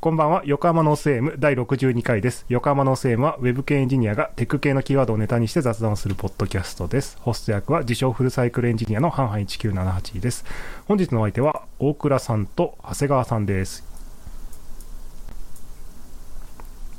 [0.00, 2.44] こんばんは、横浜ノース AM 第62回です。
[2.48, 7.16] 横浜ノース AM は、ウェブ系エンジニアがテック系のキーワードをネタにして雑談をするポッドキャストです。
[7.20, 10.44] ホスト役は、自称フルサイクルエンジニアのハンハン1978です。
[10.86, 13.84] 本日のお相手は、大倉さんと長谷川さんです。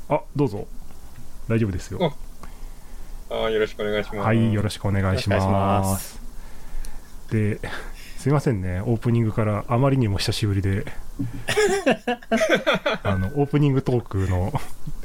[0.08, 0.66] あ、どうぞ。
[1.46, 2.14] 大丈夫ですよ。
[3.28, 4.26] あーよろしくお願いします。
[4.26, 5.36] はい、よろしくお願いしま。
[5.36, 6.20] よろしくお願いします
[7.30, 7.60] で、
[8.20, 10.84] すいませんね、オープニングからあまりにも久しぶりで、
[13.02, 14.52] あの、オープニングトークの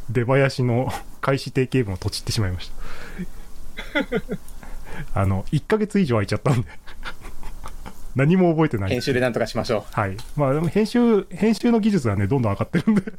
[0.09, 0.91] 出囃子の
[1.21, 2.73] 開始定型文をとちってしまいまし
[5.13, 5.21] た。
[5.21, 6.67] あの、1ヶ月以上空いちゃったんで、
[8.17, 8.89] 何も覚えてない。
[8.89, 10.17] 編集でなんとかしましょはい。
[10.35, 13.13] まあ、でも編集、編集の技術はね、どんどん上がってるんで。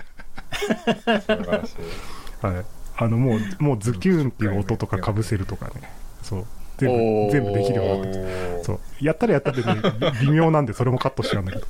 [2.43, 2.65] はい。
[2.99, 5.91] あの、もう、もうズキューンっていう音とか被せるとかね、
[6.23, 6.47] そう。
[6.79, 6.97] 全部、
[7.33, 8.81] 全部できるようになってそう。
[9.01, 9.75] やったらやったでね、
[10.23, 11.67] 微妙なんで、それもカットしちゃうんだけど。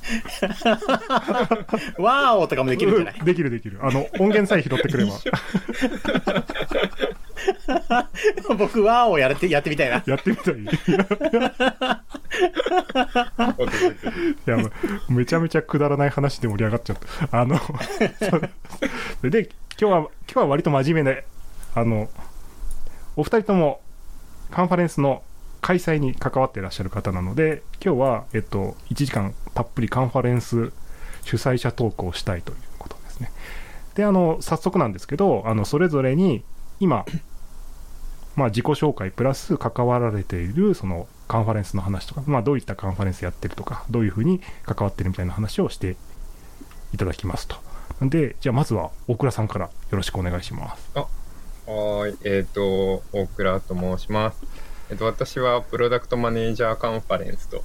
[1.97, 2.03] う。
[2.03, 3.15] わーおとかもできるんじゃない？
[3.23, 3.79] できるできる。
[3.81, 5.11] あの、音源さえ拾ってくれば。
[8.57, 10.01] 僕、わーおやって、やってみたいな。
[10.05, 10.55] やってみたい。
[10.57, 10.65] い
[14.45, 14.57] や、
[15.09, 16.97] めちゃめちゃくだらない話で盛り上がっちゃっ
[17.29, 17.41] た。
[17.41, 17.59] あの、
[19.29, 21.25] で、今日は、今日は割と真面目で、
[21.75, 22.09] あの、
[23.15, 23.81] お二人とも
[24.51, 25.23] カンファレンスの
[25.61, 30.71] 開催に関わっていらっしゃる方なので、今日は、えっと、1時間たっぷりカンファレンス
[31.23, 33.31] 主催者トークをしたいということですね。
[33.95, 36.43] で、あの、早速なんですけど、あの、それぞれに、
[36.79, 37.05] 今、
[38.35, 45.97] まあ、自己紹介プラス関わられている、その、カンファレンスの話とか、まあ、どういったカンファレンスやってるとか、どういうふうに関わってるみたいな話をして
[46.93, 47.57] いただきますと。
[48.01, 51.16] で、じゃあ、まずは、大倉さんからよろしくお願いします。
[51.67, 54.41] はーい、えっ、と、大倉と申します。
[54.89, 57.63] えっ、と、私はプロダクトマネージャーカンファレンスと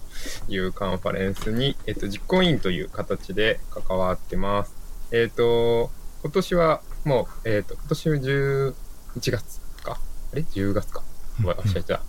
[0.49, 4.75] いうカンファレンスに、えっ、と、実行委員という形で関わってます。
[5.13, 5.91] えっ、と、
[6.23, 8.75] 今年はもう、えっ、と、今年の11
[9.15, 10.01] 月か？
[10.33, 11.05] あれ ?10 月か？
[11.41, 12.03] うん忘れちゃった。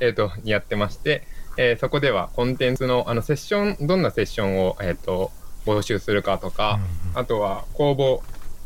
[0.00, 1.26] えっ、と、にやってまして、
[1.56, 5.30] えーそこではコンテンツの、あの、セッション、どんなセッションを、えっ、と、
[5.64, 6.78] 募集するかとか、
[7.14, 8.20] あとは公募、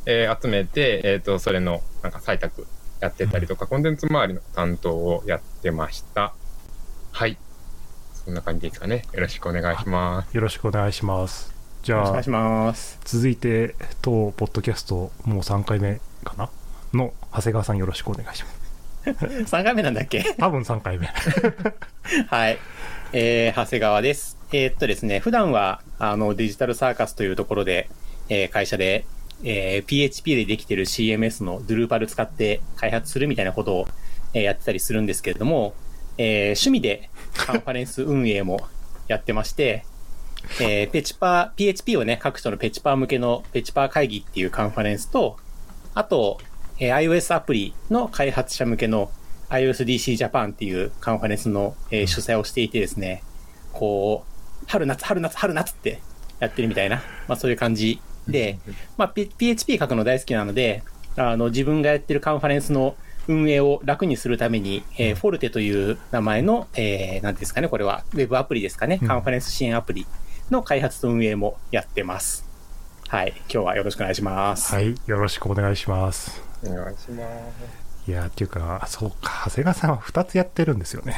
[0.06, 2.66] えー集めて、えっ、と、それの、なんか採択
[3.00, 6.32] やってたりとか、コンテンツ周りの担当をやってました。
[7.12, 7.36] はい。
[8.24, 9.04] そんな感じですかね。
[9.12, 10.34] よろしくお願いします。
[10.34, 11.54] よろしくお願いします。
[11.82, 12.98] じゃあよろしくお願いし、ます。
[13.04, 16.50] 続いて、当ポッドキャスト、もう3回目かな？
[16.92, 18.60] の、長谷川さんよろしくお願いします。
[19.56, 20.34] 3回目なんだっけ？
[20.38, 21.06] 多分3回目。
[22.28, 22.58] はい。
[23.12, 24.36] えー、長谷川です。
[24.52, 27.88] えーっとですね、普段は、あの、デジタルサーカスというところで、
[28.28, 29.06] えー会社で、
[29.44, 33.88] えー PHP でできてる CMS の Drupal 使って開発するみたいなことを、
[34.34, 35.74] えーやってたりするんですけれども、
[36.18, 38.60] えー趣味でカンファレンス運営も
[39.08, 39.84] やってまして、
[40.60, 45.36] えーペチパー、PHP をね、各所のペチパー向けのペチパー会議っていうカンファレンスと、
[45.94, 46.38] あと、
[46.78, 49.10] えー iOS アプリの開発者向けの
[49.50, 53.22] iOSDC Japan っていうカンファレンスの、えー主催をしていてですね、
[53.72, 56.00] こう、春夏、春夏、春夏って
[56.38, 56.96] やってるみたいな、
[57.26, 58.58] まあそういう感じで、
[58.96, 60.82] まあ、P- PHP 書くの大好きなので、
[61.16, 62.96] あの、自分がやってるカンファレンスの
[63.28, 70.06] 運営を楽にするために、えーフォルテという名前の、えー、なんですかね、これは、ウェブアプリですかね、うんカンファレンス支援アプリ
[70.50, 72.44] の開発と運営もやってます。
[73.08, 73.34] はい。
[73.52, 74.72] 今日はよろしくお願いします。
[74.72, 76.42] はい、よろしくお願いします。
[76.64, 77.24] お願いしま
[78.04, 78.10] す。
[78.10, 81.16] いやー、っていうか、そうか、長谷川さんは2つやってるんですよね。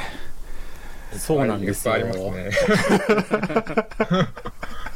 [1.16, 1.92] そうなんですよ。
[1.92, 4.28] はいいっぱいありますね。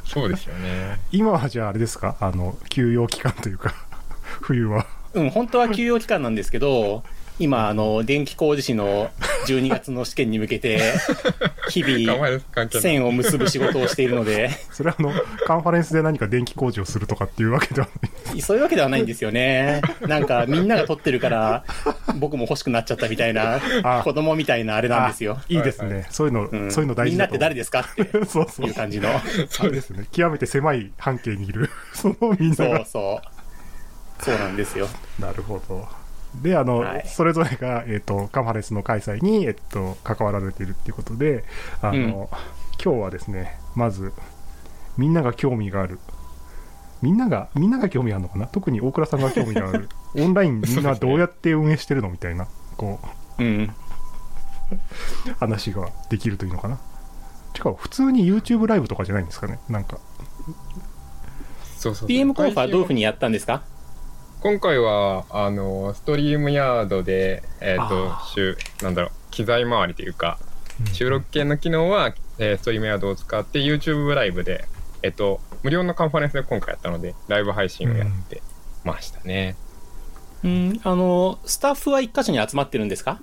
[0.06, 0.98] そうですよね。
[1.12, 2.16] 今はじゃああれですか？
[2.20, 3.74] あの、休養期間というか、
[4.42, 4.86] 冬は。
[5.14, 7.02] うん、本当は休養期間なんですけど、
[7.38, 9.10] 今、あの、電気工事士の
[9.46, 10.94] 12月の試験に向けて、
[11.68, 12.80] 日頑々。
[12.80, 15.12] 線を結ぶ仕事をしているので、 それはあの、
[15.46, 17.88] カンファレンスで何か電気工事をするとかっていうわけでは
[18.30, 18.40] ない。
[18.40, 19.82] そういうわけではないんですよね。
[20.00, 21.64] なんか、みんなが撮ってるから、
[22.16, 25.36] 僕も欲しくなっちゃったみたいなあ、子供みたいなあれなんですよ。
[25.38, 25.94] あいいですね。
[25.94, 27.36] はいそういうの、うんそういうの大みんなって。
[27.38, 28.74] 誰ですかって そうそういう。
[28.74, 29.08] 感じの。
[29.48, 30.06] そうですね。
[30.12, 32.84] 極めて狭い半径にいる、そのみんなそうが。
[32.86, 33.20] そ
[34.20, 34.24] う。
[34.24, 34.88] そうなんですよ。
[35.18, 35.86] なるほど。
[36.42, 41.44] で、あの、はいそれぞれが、えっ、と、カンファレンスの開催に、えっ、と、関わられているっていうことで、
[41.82, 42.28] あの、
[42.82, 44.12] 今日はですね、まず、
[44.96, 45.98] みんなが興味がある。
[47.02, 48.46] みんなが、みんなが興味あるのかな？
[48.46, 49.88] 特に大倉さんが興味がある。
[50.16, 53.00] オンラインみんなどうやって運営してるのみたいな、こ
[53.38, 53.70] う、うん。
[55.38, 56.78] 話ができるというのかな？
[57.52, 59.58] てか、普通に YouTube ライブとかじゃないんですかね？
[59.68, 59.98] なんか。
[61.76, 63.62] そうそうそう PM コンファはどういうふうにやったんですか？
[64.40, 70.38] 今回は、あの、ストリームヤードで、えっ、とあ、週、なんだろう、機材周りというか、
[70.92, 74.66] 収録系の機能は、えーストリームヤードを使って YouTube ライブで、
[75.02, 78.42] えっと、無料のカンファレンスで今回やったので、ライブ配信をやって
[78.84, 79.56] ましたね。
[80.44, 83.20] うん、あの、スタッフは一箇所に集まってるんですか？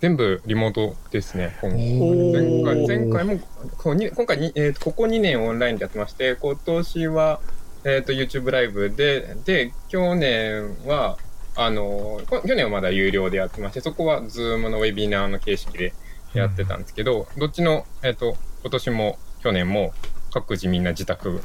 [0.00, 2.00] 全部リモートですね、今回。
[2.00, 3.40] お前回前回も
[3.78, 7.40] こうに今回に、えーとここ2年オンラインでやってまして今年は、
[7.84, 11.18] えー、と YouTube ライブでで去年は
[11.56, 15.92] あのこ去年はまだ有料でやってましてそこは Zoom のウェビナーの形式で
[16.32, 19.92] やってたんですけど、どっちの、えー、と今年も去年も
[20.32, 21.40] 各自みんな自宅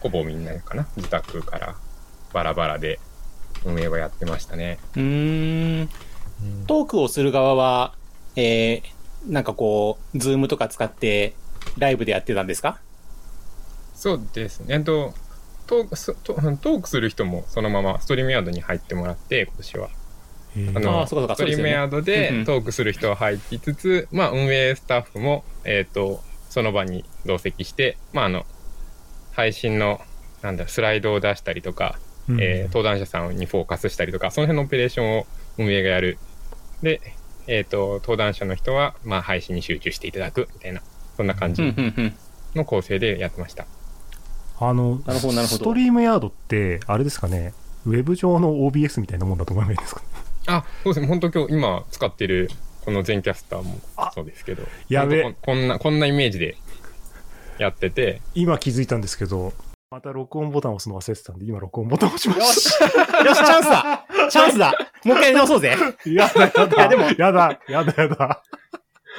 [0.00, 0.86] ほぼみんなかな？
[0.96, 1.74] 自宅から
[2.32, 3.00] バラバラで
[3.64, 4.78] 運営はやってましたね。
[4.94, 5.88] うーん。
[6.68, 7.94] トークをする側は、
[8.36, 8.82] えー、
[9.26, 11.34] なんかこう、ズームとか使って
[11.78, 12.78] ライブでやってたんですか？
[13.96, 14.76] そうですね。
[14.76, 15.14] えっと、
[15.68, 19.88] トークすトトークする人もそのままストリームヤードに入ってもらって、今年は。
[20.56, 28.46] えーあのあーそうかそうかストリームヤードでトークする人は入りつつ、まあ、運営スタッフも、えっ、と、その場に同席して、まあ、あの、
[29.32, 30.00] 配信の、
[30.40, 31.98] なんだスライドを出したりとか、
[32.30, 35.26] うんえー登壇者さんにフォーカスしたりとか、その辺のオペレーションを
[35.58, 36.18] 運営がやる。
[36.82, 37.02] で、
[37.46, 40.80] えっ、と、登壇者の人は、まあ、配信に集中していただくみたいな、
[41.18, 41.62] そんな感じ。
[42.54, 43.66] の構成でやってました。
[44.60, 45.58] あのなるほどなるほど。
[45.58, 47.52] ストリームヤードってあれですかね
[47.86, 49.94] ウェブ上の OBS みたいなもんだと思えばいいです。
[49.94, 50.02] か
[50.46, 51.06] あ、そうですね。
[51.06, 52.50] 本当今日今使ってる
[52.84, 53.78] この全キャスターも
[54.14, 54.62] そうですけど。
[54.88, 55.22] やべ。
[55.22, 56.56] こんこんな、こんなイメージで
[57.58, 59.52] やってて、今気づいたんですけど
[59.90, 62.80] また録音ボタンを押すの忘れてたんで今録音ボタンを押しましよし。
[63.26, 64.06] よし、チャンスだ。
[64.30, 64.74] チャンスだ。
[65.04, 65.76] もう一回直そうぜ。
[66.04, 66.66] たやだやだ。
[66.66, 67.04] いやでも。
[67.16, 68.42] やだやだやだ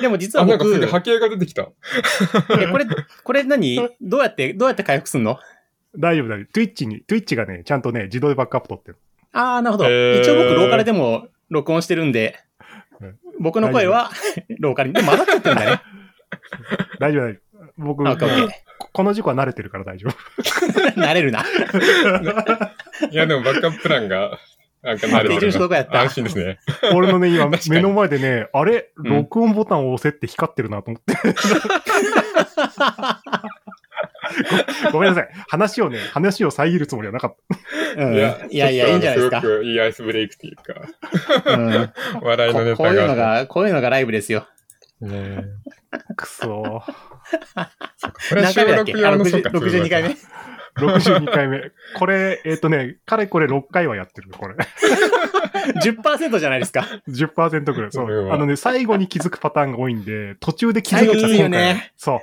[0.01, 1.69] でも実はあ、なんか波形が出てきた。
[2.60, 2.86] えこれ、
[3.24, 3.75] これ何？
[4.01, 5.40] どうやって、どうやって回復すんの？
[5.98, 8.98] 大丈夫大丈夫 Twitch に Twitch がねちゃんとね自動でバックアップ取ってる
[9.34, 9.86] あー、なるほど。
[9.90, 12.40] へー一応僕、ローカルでも録音してるんで
[13.01, 14.12] うん、僕の声は
[14.60, 14.96] ローカルに。
[14.96, 15.81] でも混ざっちゃってるんだね。
[17.00, 17.42] 大丈夫大丈夫
[17.78, 18.04] 僕
[18.92, 20.13] この事故は慣れてるから大丈夫
[21.00, 21.44] 慣れるな。
[23.12, 24.38] いや、でもバックアッププランが、
[24.81, 26.02] なんか慣れてるこやった。
[26.02, 26.60] 安心ですね。
[26.96, 28.92] 俺のね今目の前でねあれ？
[28.98, 29.10] うん。
[29.10, 31.16] 録音ボタンを押せって光ってるなと思って。
[34.92, 35.30] ご めんなさい。
[35.50, 37.36] 話をね話を遮るつもりはなかっ
[37.98, 38.04] た。
[38.04, 38.16] うん。
[38.16, 39.42] いやいや、いいんじゃないですか？
[39.42, 40.74] すごくいいアイスブレイクっていうか、
[41.46, 41.94] うん。
[42.22, 43.16] 笑いのネタここういうのが。
[43.16, 44.48] が、こういうのがライブですよ。
[45.02, 45.44] ね
[46.16, 47.70] くそー。
[48.30, 48.94] これは収何回目だっけ？
[49.06, 50.16] あ録用の、そうか60 62回目。
[50.80, 51.72] 62回目。
[51.98, 54.56] これ、えっ、とね、かれこれ6回はやってる、これ。
[55.81, 56.88] 10%じゃないですか。
[57.08, 57.92] 10%くらい。
[57.92, 58.31] そう。
[58.31, 62.20] あのね、最後に気づくパターンが多いんで、途中で気づいちゃった最後きついよねそう。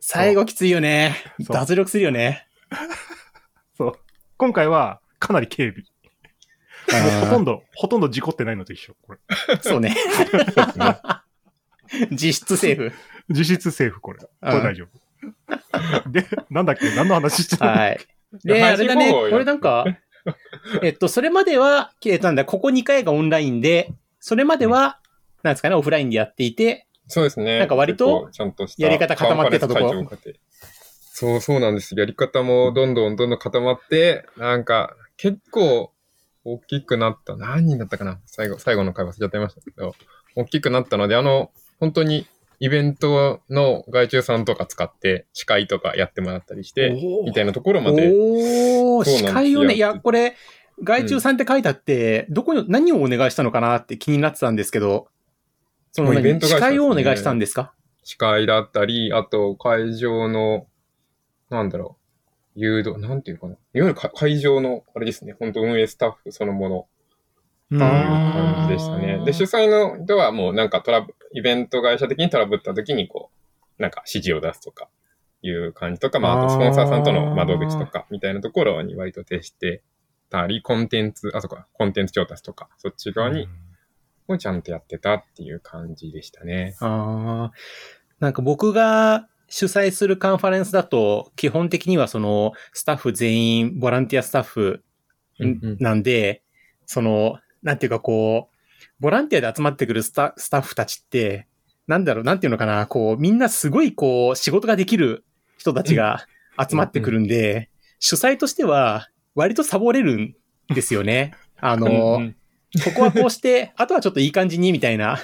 [0.00, 1.16] 最後きついよね。
[1.42, 2.46] そう脱力するよね。
[3.76, 3.92] そう。
[4.36, 5.84] 今回は、かなり軽微。
[6.92, 8.94] もうほとんど、ほとんど事故ってないのと一緒。
[9.02, 9.18] これ。
[9.62, 9.96] そうね。
[12.10, 12.92] 実質セーフ。
[13.30, 14.18] 実質セーフ、これ。
[14.18, 15.03] これ大丈夫。
[16.10, 16.94] で、なんだっけ？
[16.94, 18.00] 何の話してたのはい。
[18.44, 19.84] で、あれだね、これなんか、
[20.82, 25.00] えっと、それまでは、えっと、なんだ、ここ2回がオンラインで、それまでは、
[25.42, 27.58] なんですかね、オフラインでやっていて、そうですね。
[27.58, 30.40] なんか割と結構ちゃんとしたやり方固まってたとこカンファレンス会長がいて
[31.12, 31.94] そうそうなんです。
[31.94, 35.92] やり方もどんどんどんどん固まって、なんか結構
[36.44, 37.36] 大きくなった。
[37.36, 38.18] 何人だったかな？
[38.26, 39.94] 最後、最後の回忘れちゃってましたけど、
[40.34, 42.26] 大きくなったので、あの、本当に
[42.64, 46.92] イベントの外注さんとか使って司会とかやってもらったりして、
[47.22, 50.34] みたいなところまで、お司会をね、いやや、これ、
[50.82, 55.08] 外注さんって書いてあって、どこに、何をお願いしたのかなって気になってたんですけど、
[55.92, 56.52] そのイベン何、トね。
[56.54, 57.74] 司会をお願いしたんですか？
[58.02, 60.66] 司会だったり、あと会場の、
[61.50, 61.98] なんだろ
[62.56, 63.52] う、誘導、なんていうかな。
[63.52, 66.86] いわゆるか会場の、あれですね、本当運営スタッフそのもの
[67.72, 69.22] うんっていうあ感じでしたね。
[69.26, 73.30] で、主催の人はもうなんかトラブ、イベント会社的にトラブった時にこ
[73.78, 74.88] う、なんか指示を出すとか
[75.42, 79.82] いう感じとか、まあ、あとスポンサーさんとの窓口とかみたいなところに割と徹して
[80.30, 83.48] たり、コンテンツ、あ、そこか、コンテンツ調達とか、そっち側に
[84.28, 86.76] もちゃんとやってたっていう感じでしたね。
[86.80, 87.52] ああ。
[88.20, 94.84] なんか僕が主催するカンファレンスだと、基本的にはその、スタッフ全員、ボランティアスタッフ
[95.40, 96.42] うんうんなんで、
[96.86, 98.53] その、なんていうかこう、
[99.00, 101.46] ボランティアで集まってくるスタスタッフたちって、
[101.86, 105.24] なんだろう、なんていうのかな、こう、みんなすごいこう、仕事ができる
[105.58, 106.26] 人たちが
[106.58, 110.34] 集まってくるんで、主催としては、割とサボれるん
[110.68, 111.34] ですよね。
[111.60, 112.36] あの、うんうん
[112.82, 115.20] ここはこうして、あとはちょっといい感じにみたいな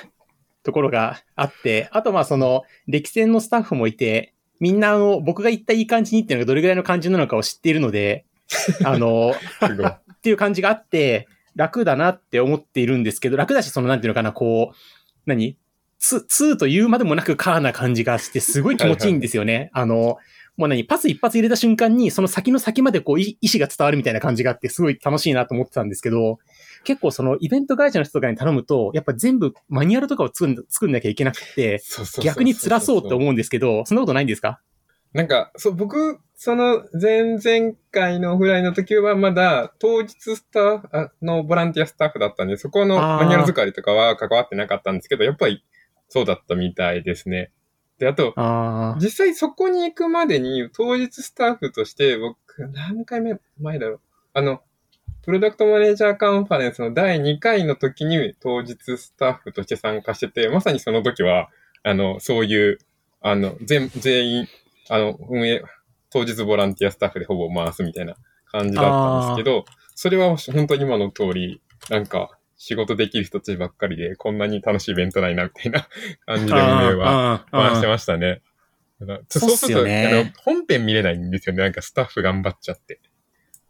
[0.63, 8.25] ところがあって、あとまあその、歴戦のスタッフもいて、みんなあの、僕が言ったいい感じにっていうのがどれぐらいの感じなのかを知っているので、
[8.85, 9.35] あの。
[10.21, 14.77] っていう感じがあって、楽だなって思っているんですけど、楽だし、その、なんていうのかな、こう、
[15.27, 15.57] 何？
[15.99, 19.71] ツ、ツーと言うまでもなくカーな感じがして、すごい気持ちいいんですよね。
[19.75, 20.17] あの、
[20.57, 26.39] もう何、パス一発入れた瞬間に、その先の先までこう、い意志が伝わるみたいな感じがあって、すごい楽しいなと思ってたんですけど、
[26.85, 31.83] 結構そのイベント会社の人とかに頼むと、やっぱ全部マニュアルとかを作ん作んなきゃいけなくて、
[32.23, 34.61] 逆に辛そうって思うんですけど、そんなことないんですか？
[35.13, 45.65] なんか、そう、僕、その前々回のオフラインの時はまだ当日スタッフあのボランティアスタッフだったんで、そこのマニュアル作りとかは関わってなかったんですけど、やっぱり
[46.09, 47.51] そうだったみたいですね。
[47.99, 48.99] で、あと、ああ。
[49.01, 52.37] 実際そこに行くまでに当日スタッフとして僕、
[52.69, 54.01] 何回目前だろう。
[54.33, 54.63] あの、
[55.23, 61.51] プロダクトマネージャーカンファレンスの第2回の時に当日スタッフとして参加してて、まさにその時は、
[61.83, 62.79] あの、そういう、
[63.21, 64.49] あの、全、全員、
[64.91, 65.63] あの、運営、
[66.11, 68.17] 当日ボランティアスタッフでほぼ回すみたいな
[68.51, 75.89] 感じだったんですけど、それは本当に今の通り、なんか、仕事できる人たちばっかりで、こんなに楽しいイベントないな、みたいな
[76.27, 78.43] 感じで運営は回してましたね。
[79.29, 81.63] そうっすると、あの、本編見れないんですよね。
[81.63, 83.01] なんかスタッフ頑張っちゃって。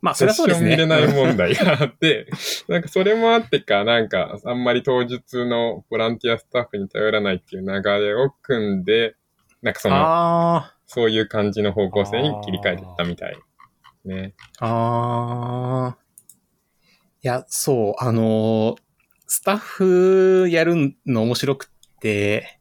[0.00, 0.71] まあ、それはそうですね。
[0.71, 2.27] セッション見れない問題があって、
[2.69, 9.15] なんかそれもあってか、なんかあんまり当日のボランティアスタッフに頼らないっていう流れを組んで、
[9.62, 13.37] なんかその、あそういう感じの方向性に切り替えていったみたい。
[14.04, 14.35] ね。
[14.59, 14.66] あ。
[14.66, 15.99] ああ。
[17.23, 18.76] いや、そう、あのー
[19.32, 22.59] スタッフやるの面白くって、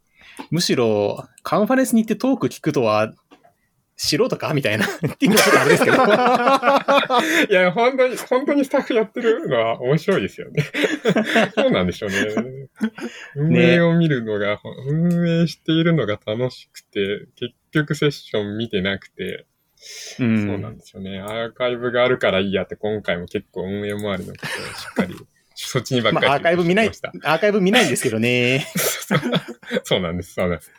[0.52, 3.12] むしろ、カンファレンスに行ってトーク聞くとは、
[4.02, 4.54] 素人か？
[4.54, 4.86] みたいな。
[4.86, 5.98] っていうのはあれですけど。
[7.52, 10.64] いや、本当に、本当にスタッフやってるのは面白いですよね。
[11.54, 12.70] そうなんでしょうね。
[13.36, 20.28] 運営を見るのが、運営しているのが楽しくて、結局セッション見てなくて、うそう
[20.60, 21.20] なんですよね。
[21.20, 25.16] アーカイブがあるからいいやって、今回も結構運営周りのことをしっかり、
[25.68, 28.66] そっちにばっかりまあ、アーカイブ見ない、アーカイブ見ないんですけどね。
[29.84, 30.72] そうなんです、そうなんです。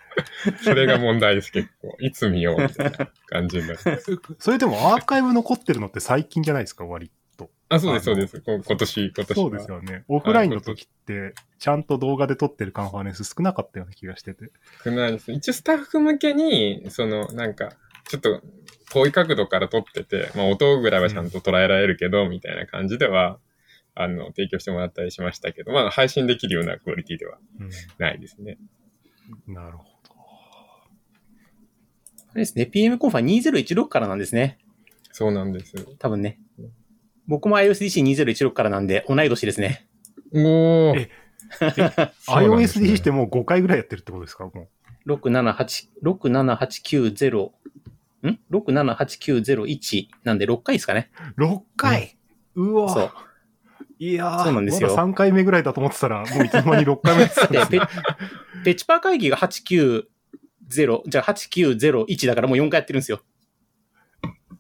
[0.65, 1.97] それが問題です、結構。
[2.01, 3.79] いつ見ようみたいな感じになる。
[4.39, 7.51] それでもアーカイブ残ってるのって最近じゃないですか、割と。
[7.69, 8.41] あ、そうです、そうです。
[8.41, 9.35] こ今年、今年は。
[9.35, 10.05] そうですよね。
[10.09, 14.51] オフラインの時って、ちゃんと動画で撮ってるカンファレンス少なかったような気がしてて。
[14.83, 15.31] 少ないです。
[15.31, 17.73] 一応スタッフ向けに、その、なんか、
[18.09, 18.43] ちょっと
[18.91, 23.39] 遠い角度から撮ってて、まあ音ぐらいはちゃんと捉えられるけど、みたいな感じでは、
[24.03, 27.39] あの、提供してもらったりしましたけど、まあ配信できるようなクオリティでは
[27.99, 28.59] ないですね。
[29.47, 29.55] うん。
[29.55, 29.91] なるほど。
[32.33, 34.59] あれですね、PM コンファ2016からなんですね。
[35.13, 35.75] そうなんです。
[35.99, 36.39] 多分ね。
[37.27, 39.87] 僕も iOSDC2016 からなんで、同い年ですね。
[40.33, 41.09] おー。
[42.29, 44.45] iOSDC ってもう5回ぐらいやってるってことですか？
[44.45, 44.69] も
[45.07, 47.51] 678、67890、
[48.29, 51.11] ん ?67890-1 なんで6回ですかね。
[51.37, 51.43] う。
[51.43, 52.17] 6回、
[52.55, 53.11] うわそう。
[54.03, 57.81] いやー、そうなんですよまだ3回目ぐらいだと思ってたら、もういつの間に6回目やってたんですね。
[58.65, 60.07] ペチパー会議が890、
[60.71, 63.21] じゃあ8901だからもう4回やってるんですよ。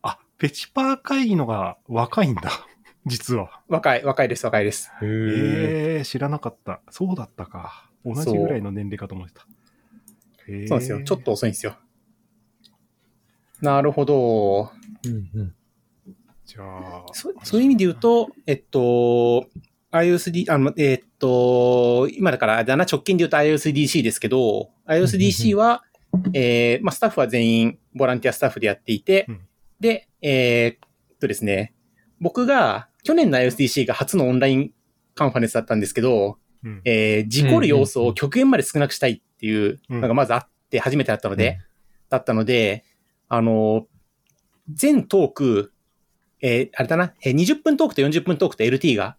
[0.03, 2.51] あ、ペチパー会議のが若いんだ。
[3.07, 3.63] 実は。
[3.69, 4.93] 若い、若いです、若いです。
[5.01, 6.83] へーええー、知らなかった。
[6.91, 7.91] そうだったか。
[8.05, 9.47] 同じぐらいの年齢かと思ってた。
[10.49, 11.03] へーそうなんですよ。
[11.03, 11.79] ちょっと遅いんですよ。
[13.63, 14.71] なるほど。
[15.07, 15.55] うんうん
[16.51, 19.47] じゃあ、そそういう意味で言うと、えっと、
[19.93, 25.85] iOSD、あの、えっと、今だから、だな、直近で言うと iOSDC ですけど、iOSDC は、
[26.35, 29.41] えー、まあ、スタッフは全員ボランティアスタッフでやっていて、うん。
[29.79, 31.73] で、えーっとですね、
[32.21, 34.73] 僕が、去年の iOSDC が初のオンライン
[35.15, 36.81] カンファレンスだったんですけど、うん。
[36.85, 41.61] えー、事故る要素を極限まで少なくしたいっていうのがまずあって、初めてだったので、
[42.09, 42.85] だったので、
[43.29, 43.87] あの、
[44.69, 45.73] 全トーク、
[46.43, 49.17] えーあれだな、えー20分トークと40分トークと LT が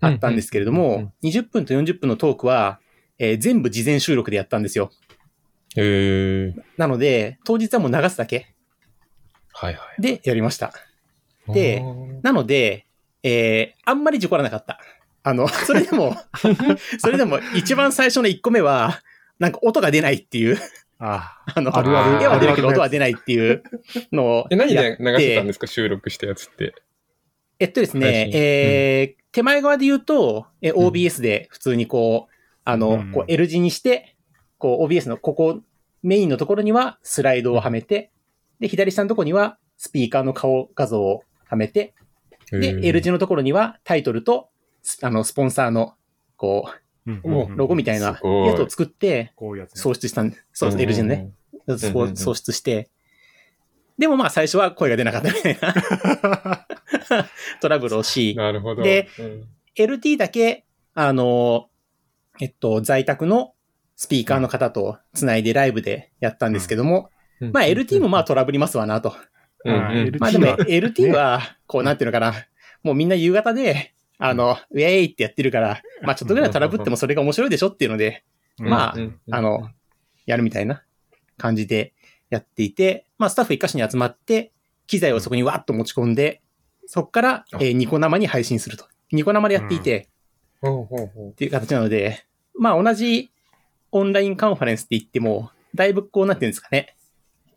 [0.00, 2.80] あったんですけれどうんうんも、20分と40分のトークは、
[3.18, 4.90] えー全部事前収録でやったんですよ。
[5.76, 8.54] へーなので、当日はもう流すだけ
[9.52, 10.02] はいはい。
[10.02, 10.72] でやりました。
[11.48, 11.82] で
[12.22, 12.86] なので、
[13.22, 14.78] えーあんまり事故らなかった。
[15.24, 16.16] あの、 それでも、
[16.98, 19.02] それでも一番最初の1個目は、
[19.38, 20.58] なんか音が出ないっていう、
[20.98, 21.42] あ。
[21.54, 22.24] あの、あるある。
[22.24, 23.62] 絵は出るけど音は出ないっていう
[24.12, 25.02] のを え、何やって。
[25.02, 25.66] で流してたんですか？
[25.66, 26.74] 収録したやつって。
[27.60, 32.32] えっとですねえー手前側で言うと、えー OBS で普通にこう、
[32.64, 33.12] あの、うん。
[33.12, 34.16] こう L 字にして、
[34.58, 35.60] こう OBS のここ、
[36.02, 38.10] メインのところにはスライドをはめて、
[38.60, 41.94] で、左下のところにはスピーカーの顔画像をはめて、
[42.50, 44.48] で、L 字のところにはタイトルと、
[44.82, 45.94] スあの、スポンサーの、
[46.36, 47.20] こあ、うん。
[47.24, 49.32] おう、ロゴみたいなやつを作って。
[49.74, 51.30] 創出したんそうです、L 字のね。。
[52.14, 52.90] 創出して、
[53.98, 56.66] でもまあ最初は声が出なかったみたいな。
[57.60, 58.82] トラブルをし、なるほど。
[58.82, 59.48] でうん。
[59.74, 61.68] LT だけ、あの、
[62.40, 63.54] えっと、在宅の
[63.96, 67.10] スピーカーの方と繋いでライブでやったんですけども、
[67.52, 69.14] まあ LT もまあトラブりますわなと。
[69.64, 69.74] うん
[70.20, 72.34] まあでもは LT は、こうなんていうのかな、
[72.84, 78.24] もうみんな夕方で、あの、ウェイってやってるから、まあちょっとぐらいトラブってもそれが面白いでしょっていうので、
[78.58, 78.68] うん。
[78.68, 79.20] まあうん。
[79.30, 79.70] あの、
[80.26, 80.82] やるみたいな
[81.36, 81.94] 感じで
[82.30, 84.52] やっていて、まあスタッフ一箇所に集まって、
[84.86, 86.42] 機材をそこにわっと持ち込んで、
[86.86, 88.86] そこから、えーニコ生に配信すると。
[89.12, 90.08] ニコ生でやっていて、
[91.30, 92.24] っていう形なので、
[92.58, 93.30] まあ同じ
[93.92, 96.96] オンラインカンファレンスって言っても、だいぶこうなってるんですかね。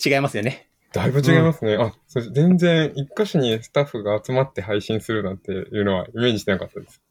[0.04, 0.71] 違いますよね。
[0.92, 1.76] うだいぶ違いますね。
[1.76, 7.02] あ、そ全然一箇所にスタッフが集まって配信するなんていうのはイメージしてなかったです。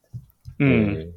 [0.58, 1.12] うん。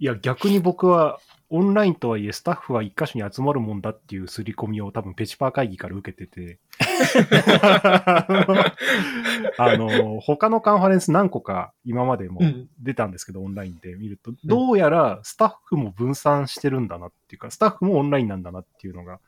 [0.00, 1.18] いや、逆に僕は、
[1.50, 6.58] オンラインとはいえ、スタッフは一箇所に集まるもんだっていう刷り込みを多分ペチパー会議から受けてて、
[9.56, 19.20] あの、他のカンファレンス何個か今までもうん出たんですけど、オンラインで見ると、どうやらスタッフも分散してるんだなっていうか、スタッフもオンラインなんだなっていうのが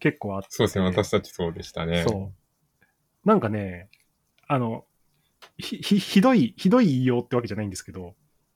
[0.00, 0.48] 結構あって。
[0.50, 0.84] そうですね。
[0.84, 2.04] 私たちそうでしたね。
[2.06, 3.28] そう。
[3.28, 3.88] なんかね、
[4.46, 4.84] あの、
[5.58, 8.14] ひ、ひ、ひどい、ひどい言いようってわけじゃないんですけど、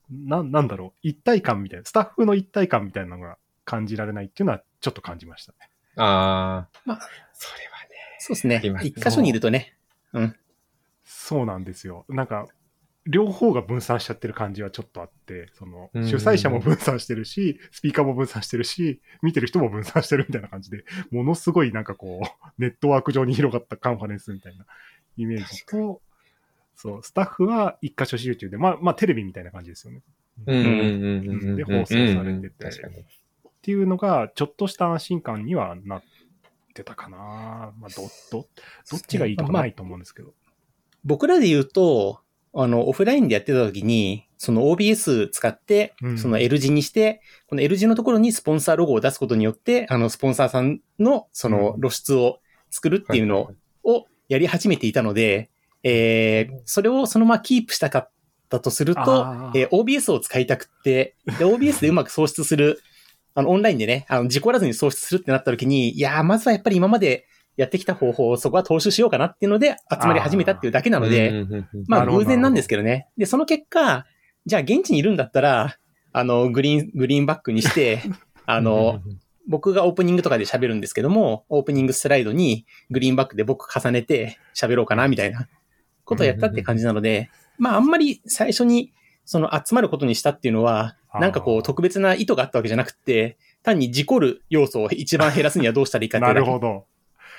[0.09, 5.57] な、なんだろう、一体感みたいな、スタッフの一体感みたいなのが感じられないっていうのはちょっと感じましたね。
[5.97, 6.81] ああ。
[6.85, 6.99] まあ
[7.33, 7.89] それはね。
[8.19, 9.75] そうですね一箇所にいるとね。
[10.13, 10.35] うん。
[11.03, 12.05] そうなんですよ。
[12.09, 12.47] なんか、
[13.05, 24.65] 両方が分散しちゃってる感じはちょっとあって、その、うん主催者も分散してるし、スピーカーも分散してるし、見てる人も分散してるみたいな感じで、ものすごいなんかこう、 ネットワーク上に広がったカンファレンスみたいな
[25.17, 26.01] イメージと、
[26.75, 30.01] そう、スタッフは一箇所集中で、まあ、まあテレビみたいな感じですよね。
[30.47, 31.55] うんうんうんうんうん。
[31.55, 32.67] で放送されてて。
[32.67, 32.71] っ
[33.61, 36.03] ていうのが、ちょっとした安心感にはなっ
[36.73, 37.73] てたかな。
[37.79, 38.47] まあ、ど、ど、
[38.91, 40.33] どっちがいいとかないと思うんですけど。
[41.05, 42.22] 僕らで言うと、
[42.55, 46.17] あの、オフラインでやってた時に、その OBS 使ってう、ん。
[46.17, 51.81] その L 字にして、この L 字のところにスポンサーロゴを出すことによって、あの、スポンサーさんのそのうん。
[51.81, 52.39] 露出を
[52.69, 53.51] 作るっていうの
[53.83, 55.49] をやり始めていたので、
[55.83, 58.11] えー、それをそのままキープしたかっ
[58.49, 59.01] たとすると
[59.53, 62.81] えー OBS を使いたくって、で、OBS でうまく創出する、
[63.35, 71.45] あの、オンラインでね、あの、事故らずに創出するってなった時に、いやー、まずはやっぱり今までやってきた方法をそこは踏襲しようかなっていうので集まり始めたっていうだけなので、
[71.87, 73.07] まあ偶然なんですけどね。
[73.17, 74.05] で、その結果、
[74.45, 75.77] じゃあ現地にいるんだったら、
[76.11, 78.01] あの、グリーン、グリーンバックにして、
[78.45, 79.01] あの、
[79.47, 85.47] 僕がオープニングとかで喋るんですけども、オープニングスライドにグリーンバックで僕重ねて喋ろうかなみたいな
[86.05, 88.93] ことをやったって感じなので、まああんまり最初に
[89.25, 96.47] その集まることにしたっていうのは、なんかこう特別な意図があったわけじゃなくて、単に事故る要素を一番減らすにはどうしたらいいかっていなうだけ。
[96.47, 96.85] るほど。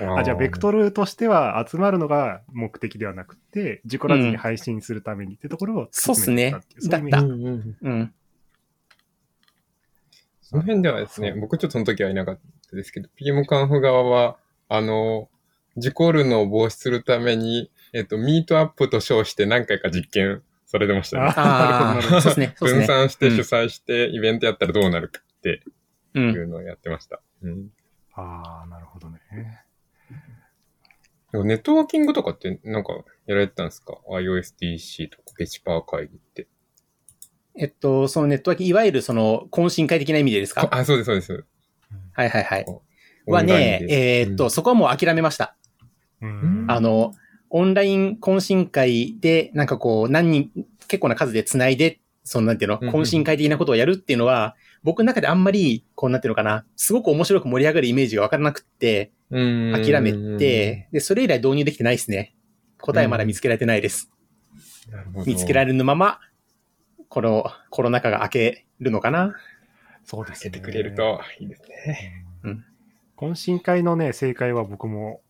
[0.00, 8.14] ああ、じゃあ、ベクトルとしては集まるのが目的ではなくて、事故らずに配信するためにってところをそうっすね突き詰めていったっていうそういうイメージだったうんうんうん。
[10.42, 12.38] その辺ではですね、僕ちょっとその時はいなかっ
[12.70, 14.36] たですけど、PM カンフ側は、
[14.68, 15.28] あの、
[15.76, 21.24] 事故るのを防止するために、えっと、ミートアップと称して何回か実験されてましたね。
[21.36, 22.54] ああ、 そうですね。
[22.58, 22.86] 分ね。
[22.86, 25.62] 散して主催してイベントやったらどうなるかって
[26.14, 26.20] う。
[26.20, 27.20] いうんのをやってました。
[27.42, 27.70] うん
[28.16, 29.20] ああ、なるほどね。
[31.32, 32.92] でもネットワーキングとかってなんか
[33.26, 36.46] やられてたんですか ?iOSDC とかペチパー会議って。
[37.56, 40.68] えっと、そのネットワーク、いわゆるその懇親会的な意味でですか？
[40.70, 41.44] あ、そうです、そうです。
[42.12, 42.64] はいはいはい。
[43.26, 45.56] オはねでえーっと、そこはもう諦めました。
[46.20, 47.12] うんあの、
[47.50, 50.50] オンライン懇親会で、なんかこう、何人、
[50.88, 62.34] 結構な数で繋いで、そのなんていうの、うんうん懇親会的なことをやるっていうのは、僕の中であんまり、こうなんていうのかな、すごく面白く盛り上がるイメージがわからなくって、諦諦めて、で、それ以来導入できてないですね。
[62.80, 64.10] 答えまだ見つけられてないです。
[65.26, 66.20] 見つけられれるまま、
[67.08, 69.34] このコロナ禍が明けるのかな
[70.04, 70.50] そうですね。
[70.50, 72.26] てくれるといいですね。
[72.44, 72.64] うん
[73.16, 75.22] 懇親会のね、正解は僕も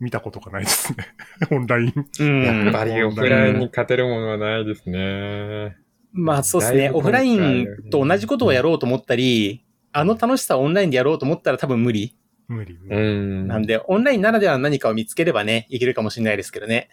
[0.00, 1.06] 見たことがないですね。
[1.52, 1.94] オンライン。
[2.20, 2.42] うん。
[2.42, 5.76] やっぱりオフラインに勝てるものはないですね。
[6.16, 6.90] まあそうですね。
[6.92, 12.16] オフラインと同じことをやろうと思ったり、あの楽しさをオンラインでやろうと思ったら多分無理。
[12.48, 12.78] 無理。
[12.82, 12.96] 無理。
[12.96, 13.46] うん。
[13.46, 16.88] なんで、オンラインならではの何かを見つければね、いけるかもしれないですけどね。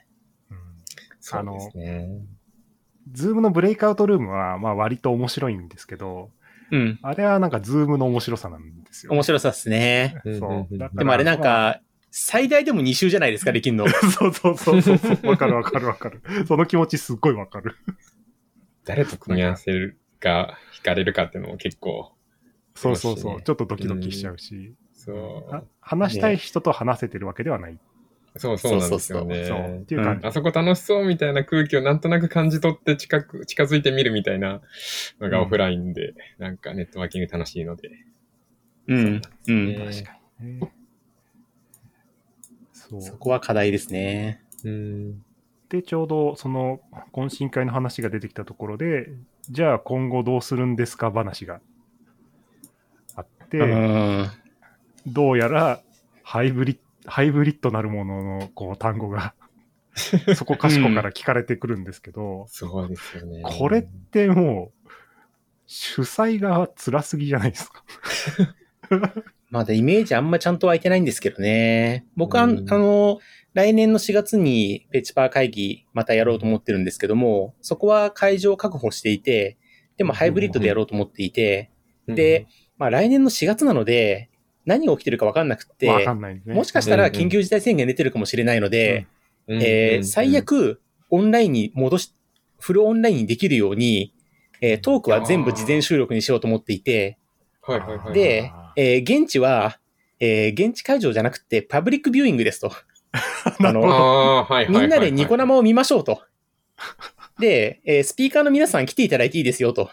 [0.49, 0.57] うん
[1.19, 2.09] そうですね。
[3.11, 6.31] ズームのブレイクアウトルームは、まあ割と面白いんですけど、
[6.71, 6.99] うん。
[7.01, 9.11] あれはなんかズームの面白さなんですよ。
[9.13, 10.15] 面白さですね。
[10.39, 11.81] そうでもあれなん、か、
[12.11, 13.85] 最大でも2週じゃないですか、できんの。
[13.87, 15.27] そ うそうそうそうそう。
[15.27, 16.21] わかるわかるわかる。
[16.47, 17.75] その気持ちすっごいわかる。
[18.85, 22.11] 誰と組み合わせるか、惹かれるかっていうのも結構、
[22.75, 23.41] そうそうそう。
[23.41, 25.13] ちょっとドキドキしちゃうし、そ
[25.47, 27.73] は話したい人と話せてるわけではない。
[27.73, 29.45] う、そうそうなんですよね。
[29.45, 30.27] そうっていう感じ。
[30.27, 34.61] あそこ楽しそうみたいな空気をなんとなく感じ取って近く、近づいてみるみたいな
[35.19, 37.89] のがオフラインで、なんかネットワーキング楽しいので。
[38.87, 39.21] うん。
[39.47, 39.65] うん。
[39.67, 40.73] ね確かにね。
[42.71, 43.01] そう。
[43.01, 44.43] そこは課題ですね。
[44.63, 45.22] うん。
[45.73, 46.81] で、ちょうどその
[47.13, 49.09] 懇親会の話が出てきたところで、
[49.49, 51.61] じゃあ今後どうするんですか話が
[53.15, 54.29] あって、うん。
[55.07, 55.81] どうやら
[56.21, 59.33] ハイブリッハイブリッドなるもののこう単語が
[60.35, 63.41] そこかしこから聞かれてくるんですけど、すごいですよね。
[63.41, 64.89] これってもう
[65.65, 67.83] 主催が辛すぎじゃないですか。
[69.49, 72.05] まだイメージあんまちゃんと湧いてないんですけどね。
[72.15, 73.19] 僕は、あうんの、
[73.53, 79.57] 来年の4月にペチパー会議またやろうと思ってるんですけども、そこは会場を確保していて、
[79.97, 81.71] でもハイブリッドでやろうと思っていて、
[82.07, 84.29] で、まあ来年の4月なので、
[84.65, 85.87] 何が起きてるかわかんなくって。
[86.53, 89.07] もしかしたら緊急事態宣言出てるかもしれないので、
[89.47, 92.15] うん、えー最悪オンラインに戻し、
[92.59, 94.15] フルオンラインにできるように、
[94.61, 97.19] えートークは全部事前収録にしようと思っていて、
[97.61, 98.13] はいはいはい。
[98.13, 99.79] であ、えー現地は、
[100.19, 102.71] えー現地会場じゃなくてパブリックビューイングですと。
[103.63, 104.47] あの。
[104.69, 106.21] みんなでニコ生を見ましょうと。
[107.39, 109.89] で、えースピーカーの皆さん来ていただいていいですよと。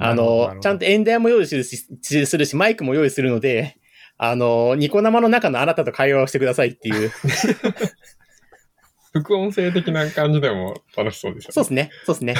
[0.00, 3.76] あのちゃんと演台も用意するし、するし、マイクも用意するので、
[4.16, 7.10] あの、ニコ生の中のあなたと会話をしてくださいっていう。
[9.12, 11.52] 副音声的な感じでも楽しそうですよね。
[11.52, 11.90] そうですね。
[12.06, 12.34] そうですね。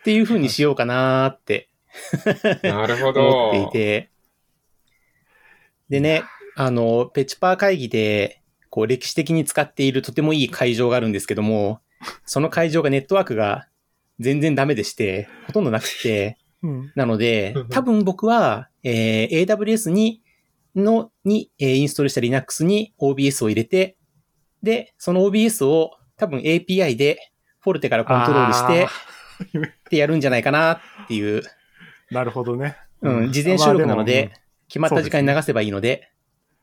[0.00, 1.68] っていう風にしようかなーって
[2.62, 3.28] なるほど。
[3.28, 4.10] 思っていて。
[5.88, 6.24] でね、
[6.56, 8.40] あの、ペチパー会議で、
[8.70, 11.80] こう歴史的に使っているとてもいい会場があるんですけども、
[12.26, 13.68] その会場がネットワークが
[14.18, 16.92] 全然ダメでして、ほとんどなくて、うん。
[16.94, 20.22] なので、多分僕は、えー AWS に、
[20.74, 23.96] の、に、えーインストールした Linux に OBS を入れて、
[24.62, 28.86] で、その OBS を多分 API でフォルテからコントロールして、
[29.66, 31.42] ってやるんじゃないかなっていう、
[32.10, 32.76] なるほどね。
[33.02, 34.32] うん、事前収録なので、
[34.68, 36.10] 決まった時間に流せばいいので、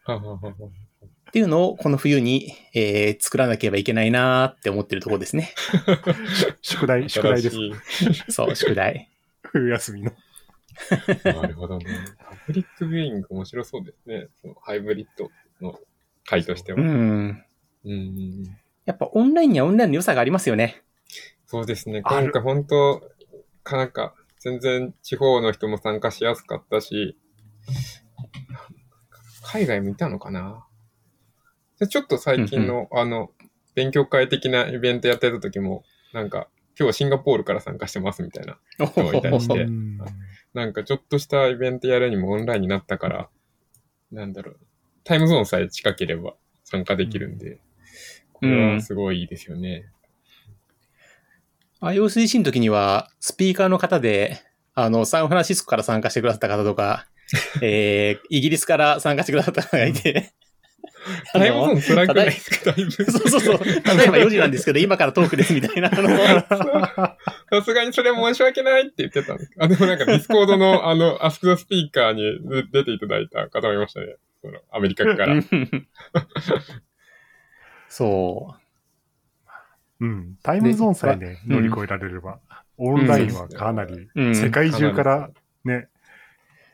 [0.08, 5.54] っていうのをこの冬に、えー作らなければいけないなって思ってるところですね。
[6.62, 7.58] 宿題、宿題です。
[8.30, 9.10] そう、宿題。
[9.44, 10.12] 冬休みの。
[10.12, 10.14] い
[11.24, 11.86] なるほどね。
[12.20, 14.28] パブリックビューイング面白そうですね。
[14.42, 15.30] そのハイブリッド
[15.62, 15.80] の
[16.26, 16.82] 回としては。
[16.82, 17.28] ううん。
[17.28, 17.46] ん。
[17.86, 18.44] うん
[18.86, 20.82] やっぱオンラインにはオンラインの良さがありますよね。
[21.46, 22.02] そうですね。
[22.04, 23.12] ある今回本当、
[23.64, 27.16] かなんか、全然地方の人も参加しやすかったし、
[29.52, 30.66] 海外もいたのかな？
[31.80, 33.32] でちょっと最近の、あの、
[33.76, 35.84] 勉強会的なイベントやってた時も、
[36.14, 36.48] なんか、
[36.80, 38.58] 今日シンガポールから参加してますみたいな。
[38.88, 39.98] 人がいたりしてうん
[40.54, 43.30] なんかちょっとしたイベントやるにもオンラインになったから、
[44.12, 44.60] なんだろう。
[45.04, 47.60] タイムゾーンさえ近ければ参加できるんで、
[48.34, 49.86] これはすごいいいですよね。
[51.82, 54.42] iOSDC の時には、スピーカーの方で、
[54.74, 57.08] あの、サンフランシスコから参加してくださった方とか、
[57.62, 60.34] えー、イギリスから参加してくださった方がいて、
[61.34, 62.92] あ、タイムゾーンの、辛くないですかだいぶ。
[62.92, 63.76] そうそうそう、例え
[64.12, 65.98] ば4時なんですけど、今からトークですみたいな、さ
[67.64, 69.52] すがにそれ申し訳ないって言ってたんです。
[69.60, 74.16] あ、でもなんかディスコードのあの、 Ask the Speaker に出ていただいた方もいましたね。
[74.42, 75.42] そのアメリカから。
[77.90, 78.56] そ
[80.00, 80.38] うん。
[80.42, 82.40] タイムゾーンさえね、うん乗り越えられれば、
[82.78, 84.10] オンラインはかなり。
[84.16, 85.30] 世界中から
[85.64, 85.88] ね、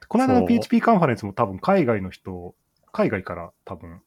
[0.07, 2.55] この間の PHP カンファレンスも多分海外の人、
[2.91, 4.01] 海外から多分、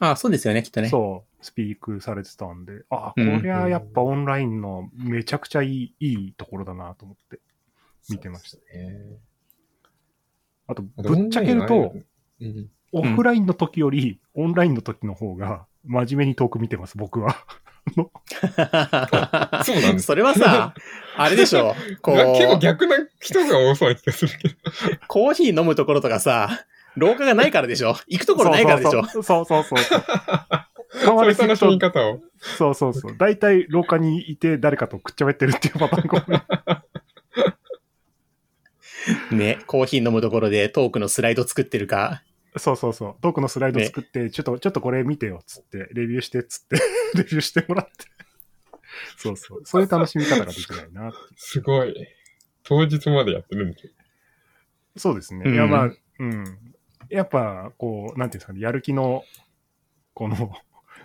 [0.00, 0.88] あ、そうですよね、きっとね。
[0.88, 7.40] そう、スピークされてたんで、あ、こうんりゃやっぱオンラインのめちゃくちゃいい、いいところだなと思って
[8.08, 8.58] 見てました。
[8.76, 9.18] ね
[10.66, 11.94] あと、ぶっちゃけると、、
[12.40, 17.34] うん、オフラインの時より、オンラインの時の方が、真面目にトーク見てます、僕は。
[19.64, 20.74] そうなんですそれはさ、
[21.16, 21.74] あれでしょ。
[22.02, 24.54] こな結構う、逆な人が多そうな気がするけど。
[25.06, 26.64] コーヒー飲むところとかさ、
[26.96, 27.96] 廊下がないからでしょ。
[28.08, 29.04] 行くところないからでしょ。
[29.06, 30.00] そうそうそうそうそう。
[30.90, 32.20] そう代わりいう楽しみに方を。
[32.38, 33.16] そうそうそう。
[33.18, 36.32] 大体廊下にいて誰かとくっちゃべってるっていうパターンが多
[39.32, 42.22] いね、コーヒー飲むところでトークのスライド作ってるか。
[42.56, 43.16] そうそうそう。
[43.20, 46.76] トークのスライド作って、ちょっと、ちょっとこれ見てよ、つって、レビューして、つって、
[47.14, 47.92] レビューしてもらって。
[49.16, 49.60] そうそう。
[49.64, 51.12] そういう楽しみ方ができないな。
[51.36, 51.94] すごい。
[52.62, 53.92] 当日までやってるんですよ。
[54.96, 55.42] そうですね。
[55.46, 56.44] うんいや、まあ、うん。
[57.10, 59.24] やっぱ、こう、なんていうんですかね、やる気の、
[60.14, 60.52] この、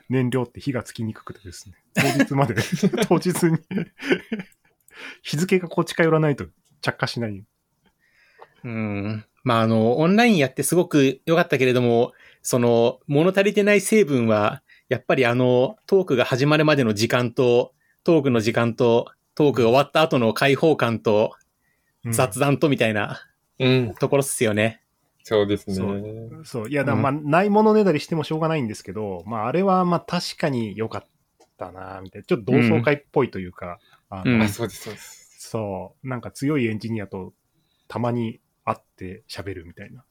[0.10, 1.76] 燃料って火がつきにくくてですね。
[1.94, 2.56] 当日まで、
[3.08, 3.58] 当日に、
[5.22, 6.46] 日付がこう近寄らないと
[6.82, 7.44] 着火しない。
[8.64, 9.26] うん。
[9.44, 21.32] まあ、あの、オンラインやってすごく良かったけれども、その、物足りてない成分は、やっぱりあの、トークが始まるまでの時間と、トークの時間と、トークが終わった後の開放感と、
[22.06, 23.22] うん雑談とみたいな、
[23.60, 23.94] うん。
[23.94, 24.82] ところっすよね。
[25.24, 25.76] そうですね。
[25.76, 26.70] そうそう。
[26.70, 31.06] いや、だまあ、ないものねだりしてもしょうがないんですけど、まあ、あれはまあ、確かに良かっ
[31.58, 32.26] たな、みたいな。
[32.26, 33.80] ちょっと同窓会っぽいというか、
[34.10, 35.50] あの、うんあ、そうです、そうです。
[35.50, 37.32] そう、なんか強いエンジニアと
[37.88, 40.04] たまに会って喋るみたいな。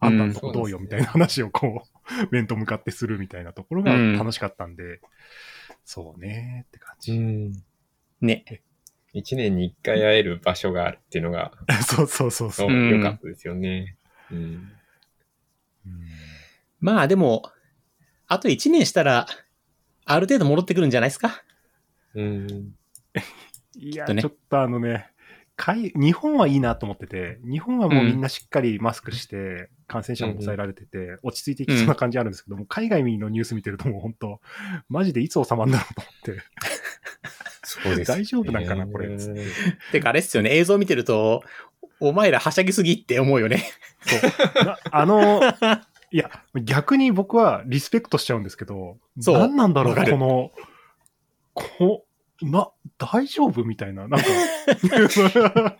[0.00, 5.00] あんたのとこどうようんみたいな話をこう、 面と向かってするみたいなところが楽しかったんで、
[5.84, 7.18] そうねって感うじ。
[7.18, 7.52] ん。
[8.20, 8.62] ね。
[9.12, 11.52] 一年に一回会える場所があるっていうのが、
[11.84, 12.68] そうそうそうそう。
[12.70, 13.96] そう良かったですよね。
[14.30, 14.38] うん。
[14.38, 14.72] うん
[16.80, 17.50] まあでも、
[18.28, 19.26] あと1年したら、
[20.04, 21.42] ある程度戻ってくるんじゃないですか？
[22.14, 22.74] うん。
[23.74, 25.10] いや、とねちょっとあのね、
[25.58, 34.40] 海日本はいいなと思ってて、日本はもうみんなしっかりマスクして、感染者も抑えられてて、落ち着いていきそうな感じあるんですけども、海外のニュース見てるともう本当、
[34.88, 36.44] マジでいつ収まるんだろうと思って。
[37.64, 39.16] そうです、大丈夫なんかなこれ。
[39.16, 39.34] て
[39.90, 41.42] てかあれっすよね、映像見てると、
[41.98, 43.64] お前らはしゃぎすぎって思うよね。
[44.02, 44.16] そ
[44.62, 44.64] う。
[44.64, 45.42] なあの、
[46.12, 49.38] いや、逆に僕はリスペクトしちゃうんですけど、そう。
[49.38, 50.52] 何なんだろう、この、
[51.52, 52.04] こ、
[52.42, 53.64] な、大丈夫？
[53.64, 54.06] みたいな。
[54.06, 54.26] なんか、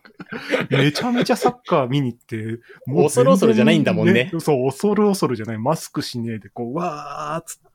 [0.70, 5.58] めちゃめちゃサッカー見に行って、も恐る恐るじゃないんだもんねそう、恐る恐るじゃない。
[5.58, 7.72] マスクしねえで、こう、わーっつっ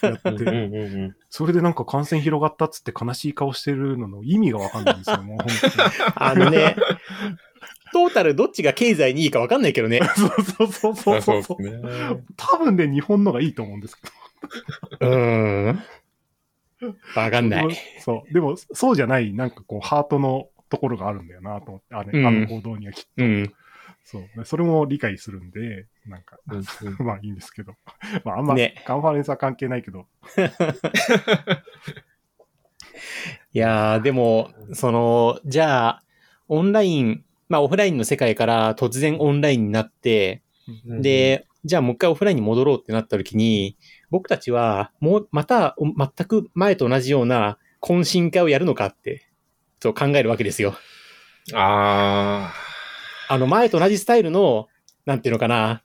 [0.00, 5.48] てやっうんうんて、うんそれでなんか感染広がったっつって悲しい顔してるのの意味がわかんないんですよ、もう本
[6.14, 6.76] あのね、
[7.92, 10.00] トータルどっちが経済にいいか分かんないけどね。
[10.00, 10.28] 当に。
[10.44, 11.82] そうそうそうあそそううですね。
[12.36, 14.02] 多分ね、日本のがいいと思うんですけ
[15.00, 15.06] ど。
[15.08, 15.82] うーん。
[16.80, 17.76] 分かんない。
[18.00, 18.32] そう。
[18.32, 23.10] でも、そうじゃない、なんかこう、ハートのところがあるんだよなと思って、あれ、うんあの行動にはきっと。
[23.16, 23.52] うん。
[24.04, 24.44] そう。
[24.44, 26.64] それも理解するんで、なんか、うんうん
[27.06, 27.74] まあいいんですけど。
[28.24, 30.06] まああんま、ねカンファレンスは関係ないけど。
[33.52, 36.02] いやー、でも、その、じゃあ、
[36.48, 40.42] オンライン、まあオフラインの世界から突然オンラインになって、
[40.86, 43.76] うん、で、じゃあもう一回オフラインに戻ろうってなった時に、
[44.10, 49.28] 僕たちはもうまたお全く前と同じような懇親会をやるのかって、
[49.80, 50.74] そう考えるわけですよ。
[51.54, 52.52] あ
[53.28, 54.68] あの前と同じスタイルの、
[55.04, 55.82] なんていうのかな、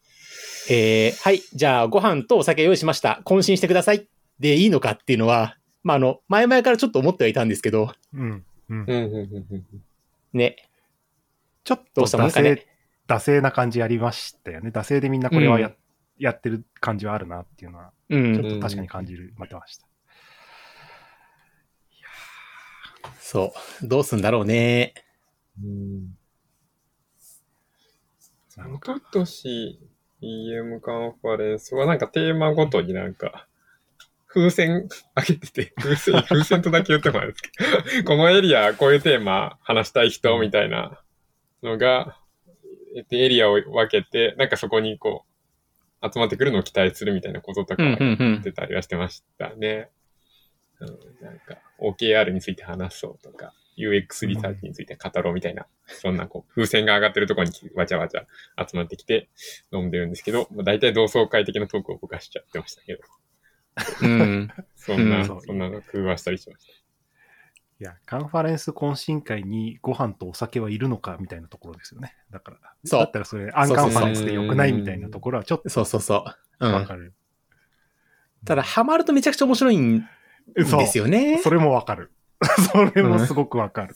[0.69, 3.21] えー、はい、じゃあご飯とお酒用意しました。
[3.25, 4.07] 懇親してください。
[4.39, 8.45] でいいのかっていうのは、まああの、前々からちょっと思ってはいたんですけど、うん。
[8.69, 8.87] うんー。
[8.87, 9.65] うんうんうんうん
[10.33, 10.55] ね、
[11.63, 12.67] ちょっどと惰うしたもんかね性、
[13.07, 14.71] 惰性な感じありましたよね。
[14.73, 15.71] 惰性でみんなこれはや,、
[16.21, 19.87] やってる感じはあるなっていうのは、うちょっん、と確かに感じる、待ってました。
[23.19, 23.53] そ
[23.83, 23.87] う。
[23.87, 24.93] どうすんだろうね。
[25.61, 26.17] うん。
[28.55, 29.79] なん今年
[30.21, 33.47] EM カンファレンスはなんかテーマごとになんか、
[34.27, 37.51] 風船開けてて、 風船、風船とだけ言ってもらうんですけ
[38.03, 41.01] ど、 このエリアこういうテーマ話したい人みたいな
[41.63, 42.17] のが、
[42.97, 45.30] えっとエリアを分けて、なんかそこにこう、
[46.03, 48.41] 集まってくるのを期待するみたいなこととかうん、うん、う言っん。
[48.41, 49.89] てたりはしてましたね。
[50.79, 50.87] うん、
[51.25, 58.25] なんか、OKR について話そうとか、UX リサーチについて語ろうみたいな、そんなこう、風船が上がってるところにわちゃわちゃ
[58.57, 59.29] 集まってきて
[59.71, 63.01] 飲んでるんですけど、まあ、大体同窓会的なトークを僕はしちゃってましたけど、
[64.01, 64.49] うん。
[64.75, 66.80] そんな、うんそんなの工夫はしたりしまし
[67.81, 72.15] いや、カンファレンス懇親会にご飯とお酒はいるのかみたいなところですよね。
[72.29, 76.65] だから、そうだったらそれ、アンカンファレンスでよくないみたいなところはちょっそうそうそう。
[76.67, 76.71] うん。
[76.71, 77.15] とわかる。
[78.45, 80.07] ただ、ハマるとめちゃくちゃ面白いん
[80.63, 81.39] そうですよね。
[81.41, 82.11] それもわかる。
[82.71, 83.95] それもすごくわかる。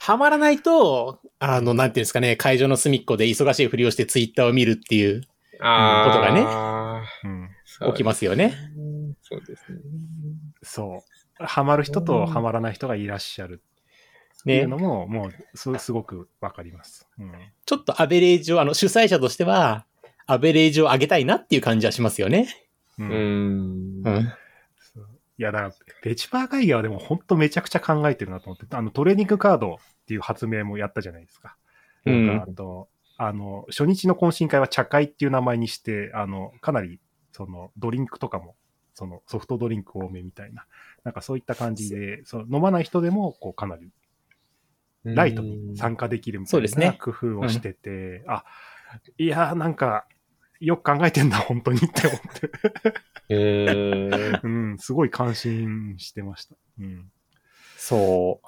[0.00, 5.20] ハマらないと、あの、なんていうんですかね、会場の隅っこで忙しいふりをしてツイッターを見るっていう。
[5.20, 6.40] ことがね
[7.24, 7.48] うん。
[7.64, 8.54] そう起きますよね。
[9.22, 9.78] そうですね。
[10.64, 11.23] そう。
[11.38, 13.62] ハマる人とハマらない人がいらっしゃる
[14.40, 14.78] っていねうの。
[14.78, 17.08] も、もうす、すごくわかります。
[17.18, 17.32] うん。
[17.66, 19.86] ちょっとアベレージを、あの、主催者としては、
[20.26, 22.48] アベレージを上げたいなっていう感じはしますよね。
[22.98, 23.04] う。
[23.04, 24.06] うんん。
[24.06, 24.32] うん。
[25.36, 31.56] いや、だから、ペチパー会議はでも本当めちゃくちゃ考えてるなと思って、あの、トレーニングカードっていう発明もやったじゃないですか。
[32.06, 37.00] うんなんか、あと、あの、初日の懇親会は茶会っていう名前にして、あの、かなり、
[37.32, 38.54] その、ドリンクとかも、
[38.94, 40.66] その、ソフトドリンク多めみたいな、
[41.04, 43.90] なんかそういった感じで、その飲まない人でも、こう、かなり
[45.04, 48.44] ライトに参加できるみたいそうですねな工夫をしてて、あ、
[49.18, 50.06] いやーなんか、
[50.60, 52.50] よく考えてんだ、本当にって思って。
[53.28, 54.40] へー。
[54.42, 56.56] うん、すごい感心してました。
[56.78, 57.10] うん。
[57.76, 58.40] そ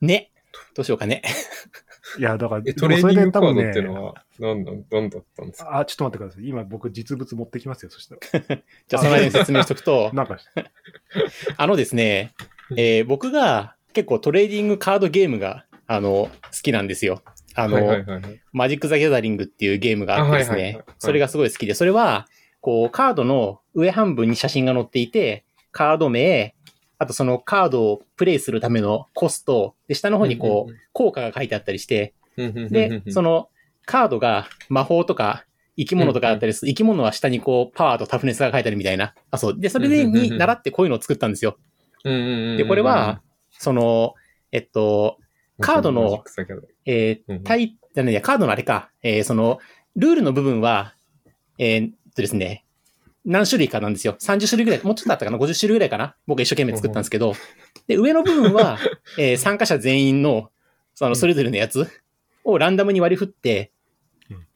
[0.00, 0.04] う。
[0.04, 0.30] ね。
[0.74, 1.22] どうしようかね。
[2.18, 5.78] いや、だから、え、トレーニングカードっていうねのは、なんなん、なんだったんですか？
[5.78, 6.48] あ、ちょっと待ってください。
[6.48, 8.20] 今僕実物持ってきますよ、そしたら。
[8.88, 10.38] じゃあ、その間に説明しとくと、 なんか、
[11.56, 12.34] あのですね、
[12.76, 16.30] えー僕が結構トレーディングカードゲームが、あの、好
[16.62, 17.22] きなんですよ。
[17.54, 18.40] あの、はいはいはいはい。
[18.52, 22.26] マジック・ザ・ギャザリングっていうゲームがあってですねあはいはいはいはい、それがすごい好きで、それは、
[22.60, 26.53] こう、カードの上半分に写真が載っていて、カード名、
[27.04, 33.48] あとそのカードをプレイするためのコスト、で、下の方にこう効果が書いてあったりして、でで、その
[33.84, 35.44] カードが魔法とか
[35.76, 36.70] 生き物とかだったりする。
[36.70, 39.14] 生き物は下にこう、パワーとタフネスが書いてあるみたいな。
[39.30, 39.58] あ、そう。
[39.58, 41.58] で、それでに習ってこういうのを作ったんですよ。
[42.04, 44.14] で、でこれは、、その、
[44.52, 45.18] えっと、
[45.60, 46.24] カードの
[46.86, 49.58] えー、うんタイ、じゃないや、カードのあれか、えーその、
[49.96, 50.94] ルールの部分は、
[51.58, 52.63] えーっとですね、
[53.24, 54.16] 何種類かなんですよ。
[54.20, 56.16] 30種類ぐらい、もうちょっとあったかな ?50 種類ぐらいかな？
[56.26, 57.34] 僕が一生懸命作ったんですけど、
[57.86, 58.78] で、上の部分は、
[59.18, 60.50] えー参加者全員の、
[60.94, 61.86] その、それぞれのやつ
[62.44, 63.72] をランダムに割り振って、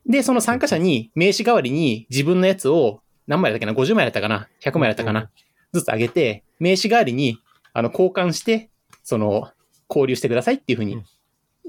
[0.07, 5.31] で、その参加者に名刺代わりに自分のやつを、何枚だったっけな ?50 枚だったかな ?100 枚だったかな、
[5.72, 7.38] ずつあげて、名刺代わりに、
[7.72, 8.70] あの、交換して、
[9.02, 9.50] その、
[9.90, 11.02] 交流してくださいっていうふうに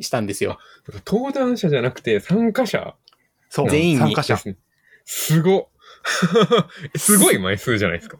[0.02, 0.58] したんですよ。
[1.06, 2.96] 登壇者じゃなくて参加者？
[3.50, 3.70] そう。
[3.70, 4.38] 全員に参加者。
[5.06, 5.68] すごっ。
[6.96, 8.18] すごい枚数じゃないですか。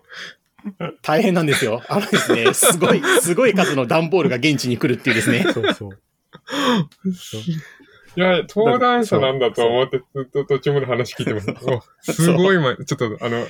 [1.02, 1.82] 大変なんですよ。
[1.88, 5.46] あのですね、すごい、 すごい数の段ボールが現地に来るっていうですね。
[5.54, 5.92] そうそう。
[8.16, 11.48] いや、登壇者なんだと思って、ずっと途中まで話聞いてます。
[12.08, 13.48] おすごい枚、ちょっとあの、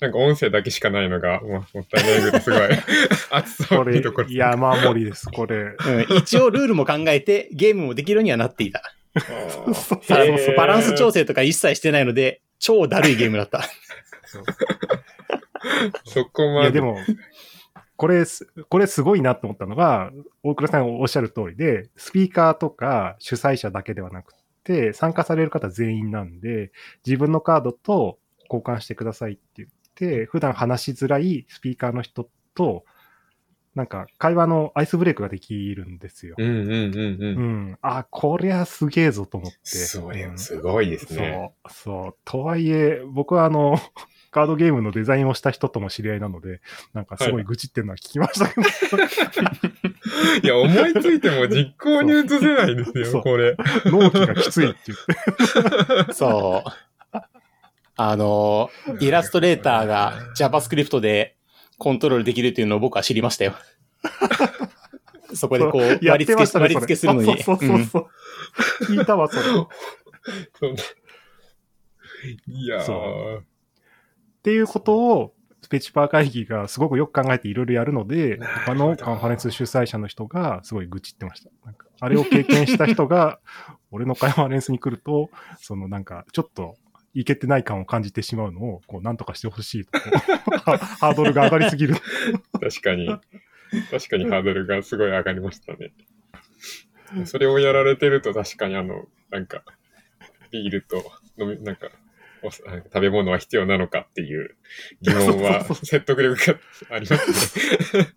[0.00, 2.60] なんか音声だけしかないのが、ももったいないぐらいすごい
[3.32, 5.26] 熱そこれういいところ。、山盛りです。
[5.30, 5.56] これ。
[5.56, 8.82] うん、一応ルールも考えて、ゲームもできるようにはなっていた。
[10.56, 13.62] バランス調整とか一切してないので、超だるいゲームだった。
[16.04, 16.62] そこまで。
[16.62, 16.98] いや、でも、
[17.96, 26.72] これす、これすごいなと思ったのが、大倉さんがおっしゃる通りで、スピーカーとか主催者だけではなくて、参加される方全員なんで、
[27.06, 28.18] 自分のカードと
[28.50, 32.84] 交換してくださいって言って、普段話しづらいスピーカーの人と、
[33.76, 36.34] なんか会話のアイスブレイクができるんですよ。
[36.38, 37.16] うんうんうんう。
[37.20, 37.78] うんん。
[37.82, 39.58] あ、こりゃすげえぞと思って。
[39.64, 41.52] それうんすごいですね。
[41.62, 42.14] そう、そう。
[42.24, 43.78] とはいえ、僕はあの、
[44.32, 46.60] カードゲームのデザインをした人とも知り合いなので、
[46.94, 48.66] なんかすごい愚痴ってるのは聞きましたけど、
[50.42, 53.56] いや、思いついても実行に移せないですよ、これ。
[53.84, 54.96] 納期がきついって言
[56.02, 56.12] って。
[56.12, 56.70] そう。
[57.98, 61.35] あの、イラストレーターが JavaScript で
[61.78, 63.54] コントロールできるっていうのを僕は知りましたよ。
[65.34, 66.58] そこでこう、や割り付け。
[66.58, 67.42] 割り付けするのに。
[67.42, 68.08] そうそうそうそう。
[68.84, 69.42] 聞いたわ、それ。
[72.48, 73.40] いやそー。
[73.40, 73.42] っ
[74.42, 81.50] ていうことを、スペチパー会議がすごくよく考えていろいろやるので、他のカンファレンス主催者の人がすごい愚痴ってました。
[81.64, 83.40] なんかあれを経験した人が、
[83.90, 86.76] 俺のカンファレンスに来ると、そのなんか、ちょっと、
[87.16, 89.98] いけてない感を感じてしまうのを、こう、なんとかしてほしいと。
[89.98, 91.94] ハ ハードルが上がりすぎる。
[92.60, 93.08] 確かに。
[93.90, 95.94] 確かにハードルがすごい上がりましたね。
[97.24, 99.64] それをやられてると確かにあの、なんか、
[100.50, 101.88] ビールと飲み、なんか、
[102.42, 104.54] 食べ物は必要なのかっていう
[105.00, 108.08] 疑問は説得力がありますね。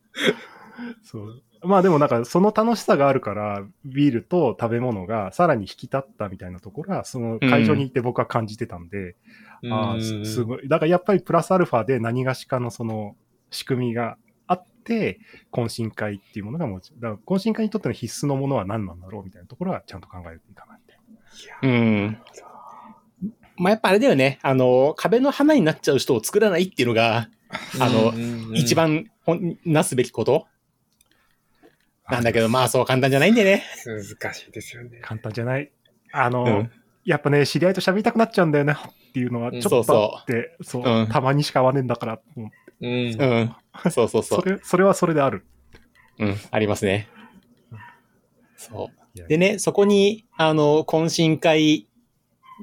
[1.03, 1.43] そう。
[1.61, 9.15] まあでもなんかその楽しさがあるから、ビールと食べ物がさらに引き立ったみたいなところは、その会場に行って僕は感じてたんで、
[9.69, 10.43] ああ、す。
[10.43, 10.67] ごい。
[10.67, 13.15] だからやっぱりプラスアルファで何がしかのその
[13.51, 14.17] 仕組みが
[14.47, 15.19] あって、
[15.51, 21.67] 懇親会っていうものがもちだから懇親会にとっての必須のものは何なんだろうみたいなところはちゃんと考えていかないと。
[21.67, 22.17] うん。
[23.57, 24.39] まあ、やっぱあれだよね。
[24.41, 27.29] あの、壁の花になっちゃう人を作らないっていうのが、
[27.79, 30.45] あのの一番ほんなすべきこと
[32.11, 33.63] なんだけど、まあそう簡単じゃないんでね。
[33.85, 34.99] 難しいですよね。
[35.01, 35.71] 簡単じゃない。
[36.11, 36.71] あの、うん
[37.05, 43.55] やっぱね、知り合いと喋りたくなっちゃうんだよねっていうのはちょっとあって、そううんたまにしか会わねえんだからうんうん。
[43.89, 44.45] そうそうそうそ。
[44.45, 45.45] れ、それはそれである。
[46.19, 47.07] うん、ありますね。
[48.57, 49.27] そう。
[49.27, 51.87] でね、そこに、あの、懇親会、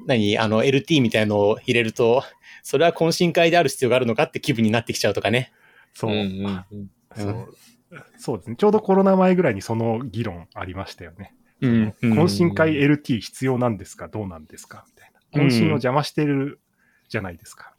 [0.05, 0.37] 何？
[0.37, 2.23] あの、LT みたいのを入れると、
[2.63, 5.51] それは懇親会である必要があるのかって気分になってきちゃうとかね。
[5.93, 6.11] そう。
[6.11, 7.57] うんうんうんそう
[8.17, 8.55] そうですね。
[8.55, 11.35] ちょうどコロナ前ぐらいにその議論ありましたよね。
[11.61, 11.95] うん。
[12.01, 14.07] 懇親会 LT 必要なんですか？
[14.07, 14.85] どうなんですか？
[14.87, 15.47] みたいな。
[15.47, 16.59] 懇親を邪魔してる
[17.09, 17.73] じゃないですか。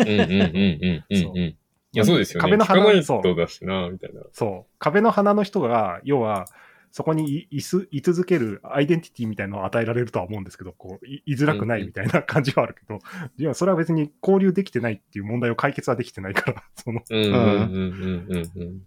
[0.00, 1.38] うんうんうんうんうんそううん。
[1.38, 1.56] い
[1.98, 2.42] や、そうですよね。
[2.42, 4.20] 壁の花そうとだしな、みたいな。
[4.32, 4.72] そう。
[4.78, 6.44] 壁の花の人が、要は、
[6.92, 12.98] そこにいいす居続けるアイデンティティみたいなのを与えられるとは思うんですけど、こう、い居づらくないみたいな感じはあるけど、
[13.38, 18.82] いや、それは別に交流できてないっていう問題を解決はできてないから、その、うんうんうんうんうんうん。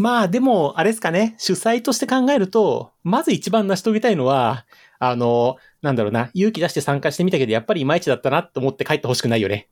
[0.00, 4.64] まあでも、あれですかね、主催として考えると、まず一番成し遂げたいのは、
[4.98, 9.68] あの、なんだろうな、勇気出して参加してみたけど、やっぱりいまいちだったなと思って帰ってほしくないよね。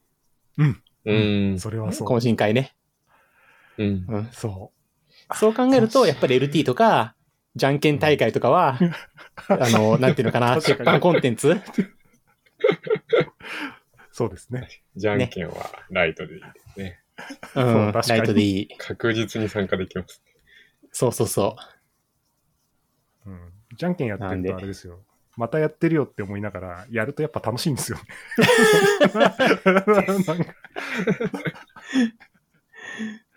[1.06, 1.14] う
[1.54, 1.58] ん。
[1.58, 2.08] それはそう。
[2.08, 2.76] 懇親会ね。
[3.78, 4.06] うん。
[4.06, 4.28] うん。
[4.32, 4.70] そ
[5.34, 7.14] そう考えると、やっぱり LT とか、
[7.56, 8.78] じゃんけん大会とかは、
[9.48, 11.58] あの、なんていうのかな、確かに鉄板コンテンツ
[14.12, 14.68] そうですね。
[14.94, 17.00] じゃんけんはライトでいいですね。
[17.54, 18.68] うん、ライトでいい。
[18.78, 20.22] 確実に参加できます。
[20.92, 21.56] そうそうそ
[23.26, 23.52] うん。
[23.76, 25.00] じゃんけんやってるなんでとあれですよ。
[25.36, 28.04] またやってるよって思いながら、やるとやっぱ楽しいんですよね。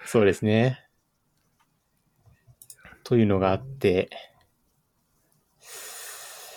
[0.06, 0.84] そうですね。
[3.04, 4.10] というのがあって、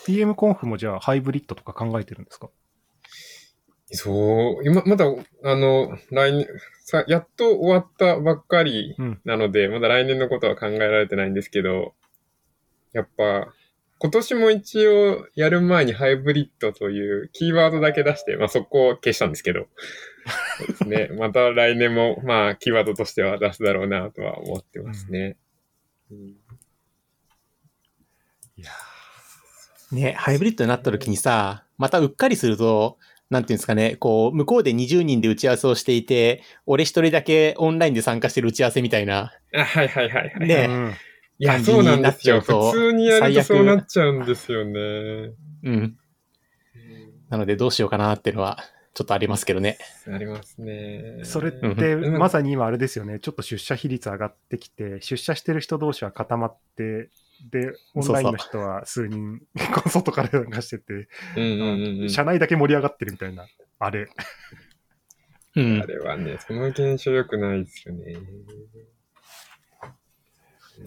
[0.07, 2.49] PM コンフもじゃあハイブリッドとか考えてるんですか？
[3.95, 5.07] そう、今、まだ、
[5.45, 6.47] あの、来年、
[6.85, 9.21] さ、やっと終わったばっかりうん。
[9.25, 11.95] なので、まだ来年のことは考えられてないんですけど、
[12.93, 13.53] やっぱ、
[13.99, 19.67] 今年も一応やる前にハイブリッドというキーワードだけ出して、まあそこを消したんですけど、
[20.59, 21.09] そうですね。
[21.19, 25.37] また来年も、まあキーワードとしては出すだろうなとは思ってますね。
[26.11, 26.35] うん
[28.57, 28.71] いや
[29.91, 32.99] ね、ハイブリッドになった時にさ、またうっかりすると、
[33.31, 39.33] なんていうんですかね、こう、向こうで20人で打ち合わせをしていて、俺一人だけオンラインで参加してる打ち合わせみたいな。
[39.55, 40.49] あ、はいはいはいはい。
[40.49, 40.95] ねうん
[41.39, 42.37] いや、感じそうなんですよ。
[42.37, 45.33] になっちゃうと普通にやると最悪そうなっちゃうんですよね。
[45.65, 45.97] うん。
[47.29, 48.59] なのでどうしようかなっていうのは、
[48.95, 49.79] ちょっとありますけどね。
[50.07, 51.25] ありますね。
[51.25, 53.19] それっうんて、うんまさに今あれですよね。
[53.19, 57.11] ちょっと出社比率上がってきて、出社してる人同士は固まって、
[57.51, 59.41] で、オンラインの人は数人、
[59.89, 62.11] 外から参加してて、うんうんうんうん。
[62.11, 63.47] 社内だけ盛り上がってるみたいな、
[63.79, 64.09] あれ。
[65.57, 65.87] うんあ。
[65.87, 68.05] れはね、その現象良くないですよね。
[68.05, 68.15] で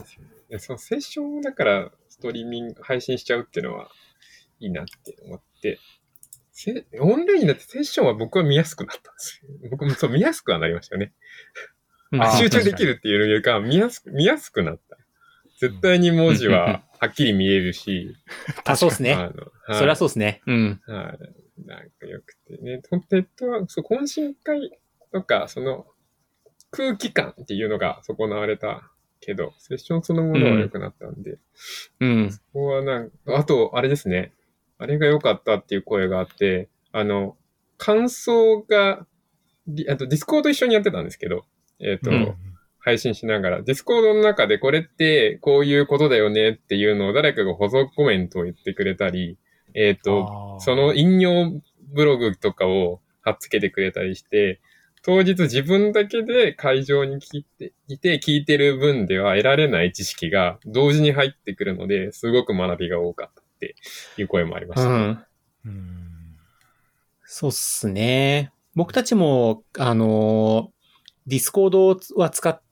[0.05, 3.89] すよねでそのセッションをだからストリーミング、配信しちゃうっていうのは
[4.59, 5.79] いいなって思って、
[6.51, 9.69] せオンラインだってセッションは僕は見やすくなったんですよ。
[9.69, 11.13] 僕もそう見やすくはなりましたよね。
[12.39, 14.96] 集中できるっていうよりかは見やすく、見やすくなった。
[15.57, 18.15] 絶対に文字は はっきり見えるし、
[18.65, 19.13] あ、そうですね。
[19.13, 20.41] あの、はいそれはそうですね。
[20.47, 20.81] うん。
[20.87, 21.67] はい。
[21.67, 22.81] なんかよくてね。
[22.81, 24.71] とペットは、そう、懇親会
[25.11, 25.85] とか、その、
[26.71, 28.89] 空気感っていうのが損なわれた
[29.19, 31.37] けど、セッションそのものは良くなったんで、
[31.99, 32.29] うん。
[32.29, 34.31] ここはなんか、あと、あれですね。
[34.77, 37.35] あれが良かったっていう声があって、あの、
[37.77, 39.05] 感想が、
[39.67, 41.45] ディあとディスコード一緒にやってたんですけど、
[41.79, 42.35] えっ、と、うん
[42.87, 49.37] 配信しながら、ディスコードの中でこれってこういうことだよねっていうのを誰かが補足コメントを言ってくれたり、
[49.73, 51.51] えっ、ーその引用
[51.93, 54.61] ブログとかを貼っつけてくれたりして、
[55.01, 63.75] 当日自分だけで会場に聞いていて、聞いてる分では得られない知識が同時に入ってくるので、すごく学びが多かったって
[64.17, 64.87] いう声もありました。
[64.87, 65.25] うん。
[65.65, 66.03] うん
[67.25, 68.53] そうっすね。
[68.75, 70.71] 僕たちも、あの、
[71.25, 72.66] ディスコードは使って、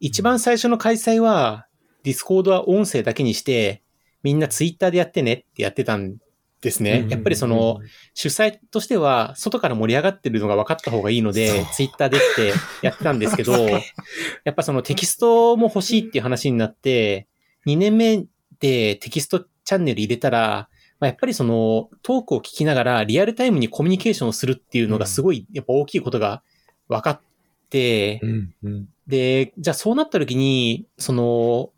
[0.00, 1.66] 一番最初の開催は、
[2.02, 3.82] ディスコードは音声だけにして、
[4.22, 6.16] みんなツイッターでやってねってやってたん
[6.60, 7.06] ですね。
[7.08, 7.80] やっぱりその、
[8.14, 12.52] 主催としては、外から盛り上がってるのが分かった方がいいのでツイッターでって
[12.82, 13.52] やってたんですけど、
[14.44, 17.28] やっぱそのテキストも欲しいっていう話になって、
[17.66, 18.24] 2年目
[18.60, 20.68] でテキストチャンネル入れたら、
[21.00, 26.42] まあ、やっぱりそのトークを聞きながらリアルタイムにコミュニケーションをするっていうのがすごいやっぱ大きいことが
[26.88, 27.20] 分かっ
[27.68, 31.70] て、うんうんで、じゃあそうなった時に、その、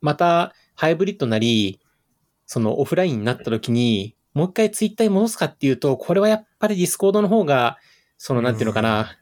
[0.00, 1.80] またハイブリッドなり、
[2.46, 7.78] そのオフラインになった時に、もう一回ツイッターに戻すかっていうと、これはやっぱりディスコードの方が、
[8.18, 9.18] そのなんていうのかな、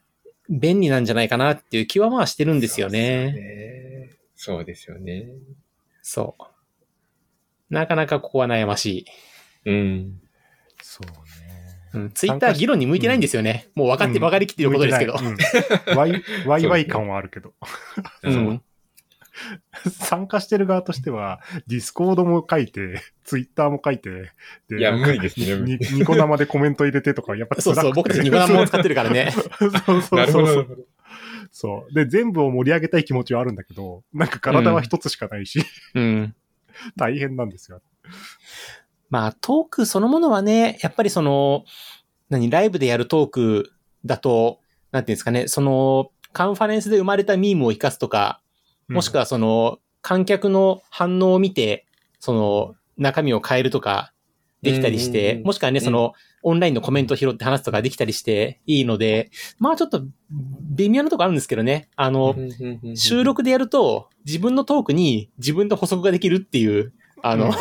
[0.49, 4.11] 便利なんじゃないかなっていう気はまあしてるんですよね。
[4.37, 5.27] そうですよね。
[6.03, 7.75] そう。
[7.75, 9.07] なかなかここは悩まし
[9.65, 9.71] い。
[9.71, 10.21] うん。
[10.83, 11.54] そうね。
[11.95, 13.69] うん、ツイッター議論に向いてないんですよね。
[13.75, 15.15] もう分かって、うん分かりきってることですけど。
[15.97, 17.55] ワイ、 ワイワイ感はあるけど。
[18.23, 18.63] うん。
[20.01, 24.33] 参加してる側としては、ディスコードも書いて、ツイッターも書いて、
[24.69, 29.33] でいや無理ですねにニコ生でコメント入れてとか、やっぱそうそう、僕たちニコ生を使ってるからね。
[29.33, 30.47] そうそう なるほど。
[30.47, 30.83] なそうそう
[31.51, 31.95] そう。
[31.95, 35.65] で、全部を盛り上げたい気持ちはあるんだけど、なんか体は一つしかないし、
[35.95, 36.35] うん。
[36.97, 37.81] 大変なんですよ。
[39.15, 41.65] まあ、トークそのものはね、やっぱりその、
[42.31, 43.73] 何、ライブでやるトーク
[44.05, 44.59] だと、
[44.91, 48.41] なんていうんですかね、その、カンファレンスで生まれたミームを活かすとか、
[48.89, 51.87] もしくは、はその、観客の反応を見て、
[52.19, 54.13] その、中身を変えるとか、
[54.63, 60.03] できたりしてう、んもしくはね、その、オンラインのコメントを拾って話すとかできたりしていいので、まあちょっと、
[60.75, 61.89] 微妙なとこあるんですけどね。
[61.95, 62.35] あの、
[62.97, 66.93] 収録でやると、自分のトークに自分で補足ができるっていう、
[67.27, 67.53] あの、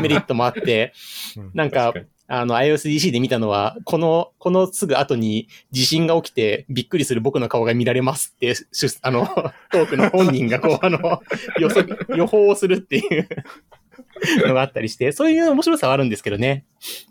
[0.00, 0.92] メリットもあって、
[1.36, 1.92] うんなんか
[2.28, 8.66] あの、iOSDC で見たのは、この、このすぐ後に地震が起きてびっくりする僕の顔が見られますって、し
[9.02, 9.26] あの、
[9.70, 11.22] トークの本人がこう、あの、
[11.60, 13.28] 予測、予報をするっていう
[14.48, 16.64] のがあったりして、そういう面白さはあるんですけどね。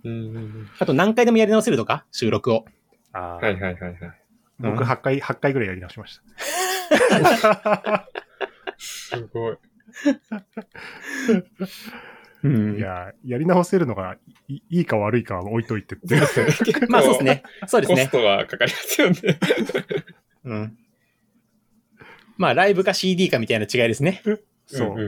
[0.03, 0.69] うん。
[0.79, 2.65] あと何回でもやり直せるとか収録を。
[3.13, 3.95] あーはいはいはいはい。
[4.59, 6.19] 僕8回、8回ぐらいやり直しまし
[7.41, 8.07] た。
[8.77, 9.57] すごい。
[12.43, 14.17] うんいや、やり直せるのが
[14.47, 16.15] いいいか悪いかは置いといてって。
[16.89, 17.43] まあそうですね。
[17.67, 18.11] そうですねコス。
[18.11, 19.19] トはかかりますよね。
[20.43, 20.77] うん。
[22.37, 24.21] まあライブか CD かみたいな違いですね。
[24.67, 25.07] そうん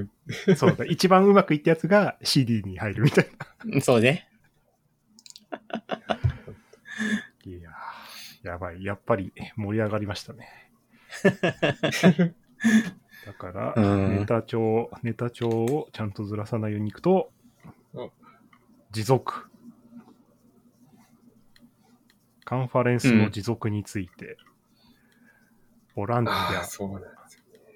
[0.52, 0.86] んそうだ。
[0.86, 3.28] 一番うまくいったやつが CD に入るみたい
[3.66, 4.28] うんそうね。
[5.52, 5.60] な。
[7.46, 8.84] いやーやばい。
[8.84, 10.72] やっぱり盛り上がりましたね。
[13.28, 17.30] だから、うんネタ帳、ネタ帳をちゃんとずらさないようにいくと
[17.93, 18.09] お、
[18.91, 19.49] 持続。
[22.45, 24.38] カンファレンスの持続について、
[25.93, 26.63] ボランティア。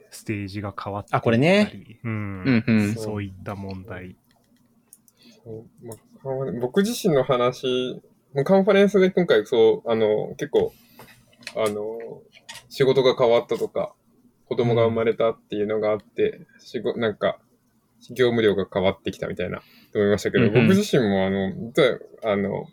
[0.09, 1.99] ステージが変わったりあこれね。
[2.05, 2.11] うん。
[2.11, 2.95] うんうん。
[2.95, 4.15] そういった問題。
[5.43, 8.01] そうまあ僕自身の話、
[8.45, 10.71] カンファレンスで今回そう、あの、結構、
[11.57, 12.21] あの、
[12.69, 13.93] 仕事が変わったとか、
[14.51, 17.39] 子供が生まれたっていうのがあって、仕事、なんか、
[18.09, 19.59] 業務量が変わってきたみたいな、
[19.93, 20.67] と思いましたけど、うんうん。
[20.67, 21.53] 僕自身もあの、
[22.25, 22.65] あの、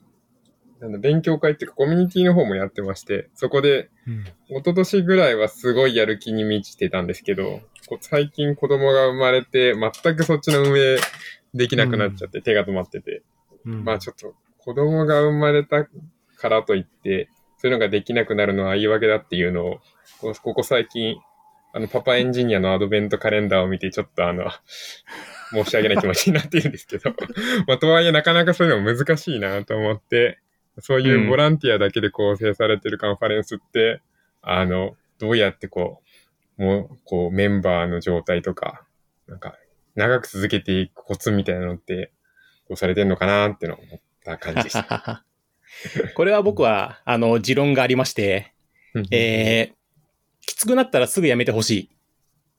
[0.81, 4.25] なんだ、勉強会っていうかコミュニティの方もやってまして、そこで、うん。
[4.49, 7.61] 一昨年ぐらいはすごいやる気に満ちてたんですけど、
[8.01, 10.97] 最近子供が生まれて、全くそっちの運営
[11.55, 13.23] できなくなっちゃって、手が止まってて、
[13.65, 13.85] うん。
[13.85, 15.87] まあちょっと子供が生まれた
[16.39, 19.79] からといって、そういうのができなくなるのは言い訳だっていうのを、
[20.21, 21.19] こここ最近、
[21.73, 24.51] あの、パパエンジニアのアドベントカレンダーを見て、ちょっとあの、
[25.53, 27.15] 申し訳ない気持ちになっているんですけど、
[27.67, 30.39] まあとはいえなかなかそういうの難しいなと思って、
[30.81, 34.01] そういうボランティアだけで構成されてるカンファレンスって、
[34.43, 36.03] あの、どうやってこ
[36.59, 38.85] う、もう、こう、メンバーの状態とか、
[39.27, 39.57] なんか、
[39.95, 42.13] 長く続けていくコツみたいなのって、
[42.69, 45.25] どうされてんのかなってのを思った感じでした。
[46.15, 48.53] これは僕は、あの、持論がありまして、
[49.11, 49.78] えー、
[50.49, 51.91] きつくなったらすぐやめてほしい。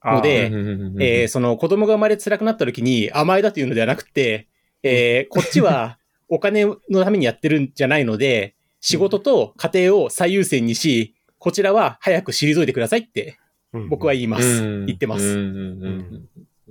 [0.02, 4.48] のでえー、その子供が生まれ辛くなった時に甘えだというのではなくて、
[4.82, 5.98] えー、こっちは
[6.30, 13.40] お金のためにやってるんじゃないので、仕事と家庭を最優先にし、こちらは早く退いてくださいって
[13.90, 14.64] 僕は言います。
[14.64, 15.38] うん言ってます。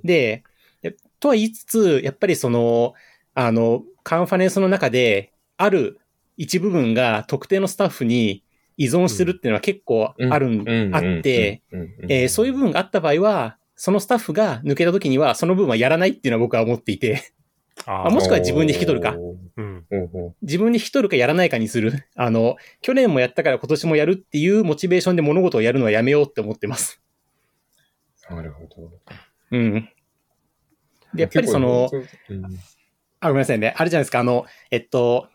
[0.04, 0.44] で、
[0.84, 2.94] えとは言いつつ、やっぱりその、
[3.34, 5.98] あの、カンファレンスの中で、ある
[6.36, 8.44] 一部分が特定のスタッフに
[8.78, 11.62] 依存するっていうのは結構あるん、うんあって、、
[12.08, 17.32] えーそういう部分があった場合は、そのスタッフが抜けた時には、その部分はやらないっていうのは僕は思っていて、
[17.86, 19.16] ああもしくは自分で引き取るか
[19.56, 19.84] うん。
[19.88, 21.92] ほうほう自分で引き取るかやらないかにする。
[22.16, 27.00] あの、去年もやったから今年もやるっていうモチベーションで物事をやるのはやめようって思ってます。
[28.30, 28.92] なるほど。
[29.52, 29.88] うん。
[31.14, 31.90] で、やっぱりその、
[33.20, 33.74] あ、ごめんなさいね。
[33.76, 34.20] あれじゃないですか。
[34.20, 35.28] あの、えっと、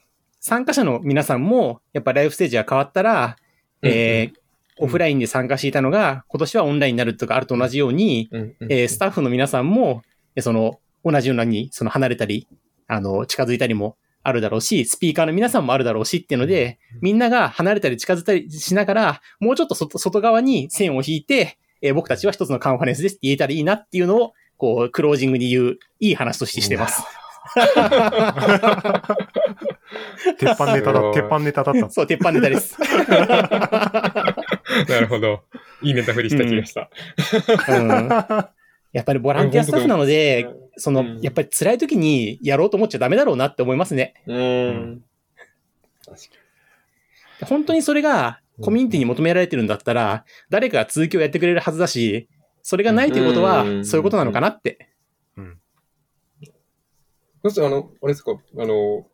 [0.45, 3.37] 参加者の皆さんも、やっぱライフステージが変わったら、
[3.81, 4.43] えー
[4.79, 10.01] オフラインで参加していたのが、今年はオンラインになるとかあると同じように、うんうんえースタッフの皆さんも、
[10.35, 12.47] えその、同じように、その離れたり、
[12.87, 27.03] あの、近づいたりもあるだろうし、スピーカーの皆さんもあるだろうしっていうので、みんなが離れたり近づいたりしながら、もうちょっと外外側に線を引いて、えー僕たちは一つのカンファレンスですって言えたらいいなっていうのを、こう、クロージングに言う、いい話としてしてます。
[30.37, 31.89] 鉄板ネタだ、鉄板ネタだった。
[31.89, 32.77] そう、鉄板ネタです。
[32.79, 32.87] な
[34.99, 35.41] るほど。
[35.81, 36.89] いいネタ振りした気がした。
[37.69, 38.09] うん
[38.93, 40.47] やっぱりボランティアスタッフなので、
[40.77, 44.13] その、うんやっぱり辛い時にやろうと思っちゃダメだろうなって思いますね。
[44.27, 45.03] うん。
[46.05, 46.23] 確か
[47.45, 52.29] 本当にそれがコミュニティに求められてるんだったら、誰かが続きをやってくれるはずだし、
[52.61, 54.89] それがないということはう、んそういうことなのかなって。
[56.39, 56.51] に。
[57.43, 59.07] そして、あの、あれですか、あの、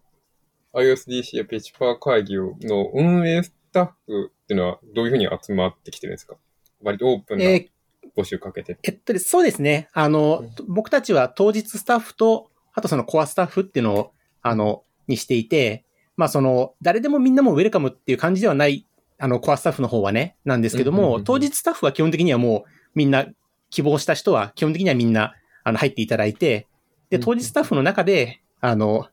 [0.74, 6.36] iOSDC や PHP 会議の運営スタッフっていうのはどういうふうに集まってきてるんですか？
[6.82, 7.70] 割とオープンなえー
[8.18, 8.78] 募集かけて。
[8.84, 9.88] えっと、そうですね。
[9.94, 14.12] あの、僕たちは当日スタッフと、あとそのコアスタッフっていうのを、
[14.42, 15.86] あの、にしていて、
[16.18, 18.88] まあその、誰でもみんなもウェルカムっていう感じではない、
[19.20, 23.28] あの、コアスタッフの方はね、なんですけども、うんうんうんうん当日スタッフは基本的にはもう、みんな、
[23.70, 26.68] 希望した人は基本的にはみんな、あの、入っていただいて、
[27.12, 29.08] で、うん当日スタッフの中で、あの、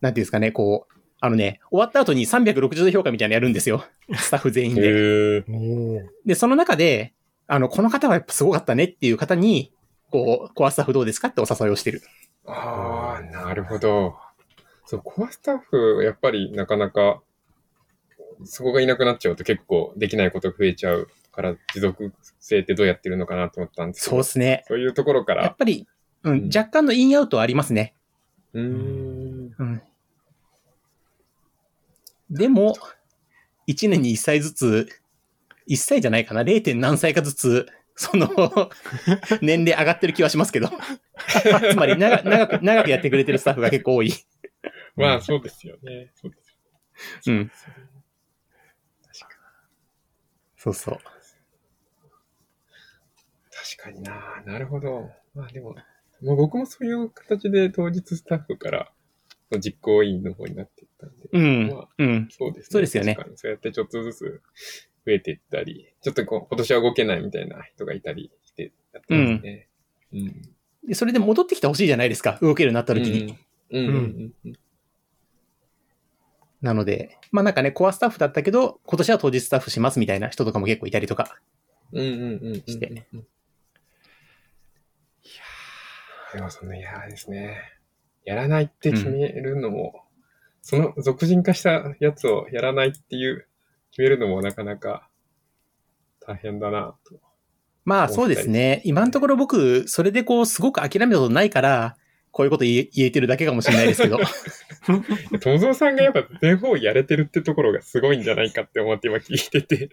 [0.00, 3.84] なんていうんですかね、こう、あのね、終わった後に360度評価みたいなのやるんですよ。
[4.16, 5.44] スタッフ全員で。
[6.24, 7.12] で、その中で、
[7.46, 9.72] あの、この方はやっぱすごかったねっていう方に、
[10.10, 12.02] こう、コアスタッフどうですかってお誘いをしてる。
[12.46, 14.14] ああ、なるほど。
[14.86, 17.22] そう、コアスタッフ、やっぱりなかなか、
[18.44, 24.10] そこがいなくなっちゃうと結構できないこと増えちゃうから、持続性ってどうやってるのかなと思ったんですけど。
[24.10, 24.64] そうですね。
[24.68, 25.42] そういうところから。
[25.42, 25.88] やっぱり、
[26.22, 27.94] うん、うん若干のインアウトはありますね。
[28.54, 29.54] うーん。
[29.58, 29.82] うん。
[32.30, 32.76] でも、
[33.68, 34.88] 1年に1歳ずつ、
[35.68, 36.62] 1歳じゃないかな 0.
[36.62, 38.28] 点何歳かずつ、その、
[39.42, 40.68] 年齢上がってる気はしますけど。
[41.70, 44.12] つまり長、長く、長くやってくれてるスタッフが結構多い。
[44.96, 46.12] まあ、そうですよね。
[46.14, 47.44] そうですようん。
[47.44, 47.50] ね。
[49.06, 49.40] 確か
[50.56, 50.98] そうそう。
[53.78, 55.10] 確かにななるほど。
[55.34, 55.74] まあでも、
[56.22, 58.92] もう僕もそういう形で当日スタッフから
[59.60, 61.28] 実行委員の方になっていったんで。
[61.32, 62.28] うんまあ、うん。
[62.30, 62.68] そうですね。
[62.70, 64.42] そうですよね確かにそうやってちょっとずつ
[65.06, 69.68] 増えていったり、ちょっとこう、今年は動けないみたいな人がいたりしてやってますね。
[70.12, 70.42] うん。
[70.86, 72.38] でそれで戻ってきてほしいじゃないですか。
[72.42, 73.36] 動けるようになった時に。
[73.70, 73.86] うん。
[73.86, 73.94] うん。
[73.94, 74.52] うんうん。
[76.60, 81.38] なので、まあなんかね、コアスタッフだったけど、今年は当日スタッフしますみたいな人とかも結構いたりとか。
[81.92, 82.54] うんうんうんうん。
[82.54, 87.60] していやーでもその、いやーですね。
[88.24, 90.04] やらないって決めるのも、
[90.68, 93.46] その俗人化したやつをやらないっていう、
[93.90, 95.08] 決めるのもなかなか
[96.20, 97.18] 大変だなと。
[97.86, 98.82] まあそうですね。
[98.84, 101.96] 今のところ僕、それでこう、すごく諦めたことないから、
[102.32, 104.18] こういうこと言えてるだけかもしれないですけど。
[105.40, 109.88] 友蔵さんがやっぱ全方位やれてるってところがすごいんじゃないかって思って今聞いてて。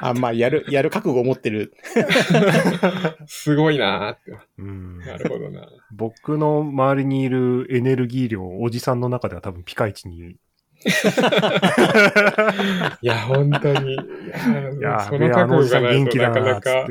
[0.00, 1.74] あ、まあ、やる、やる覚悟を持ってる。
[3.26, 4.32] すごいなーって。
[4.58, 5.68] うんなるほどな。
[5.92, 10.36] 僕の周りにいるエネルギー量、おじさんの中では多分ピカイチに。
[13.02, 13.92] いや、本当に。
[13.92, 13.98] いい
[14.80, 16.86] やその覚あのおじさん悟がないと元気だなかなか。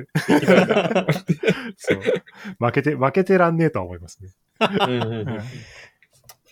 [2.60, 4.30] 負けて、負けてらんねえとは思いますね。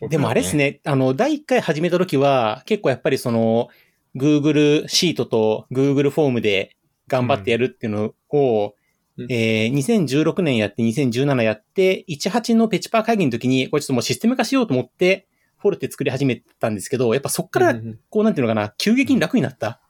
[0.09, 0.55] でもあれです。
[0.55, 3.69] ね、あの、第1回始めた時は、結構やっぱりその、
[4.17, 6.75] Google シートと Google フォームで
[7.07, 8.73] 頑張ってやるっていうのを、
[9.17, 9.31] うん。
[9.31, 17.75] えー2016年やって、2017やって、18のペチパー会議の時に、これちょっともうシステム化しようと思って、フォルテ作り始めたんですけど、やっぱそっから、
[18.09, 19.81] こうなんていうのかな、急激に楽になった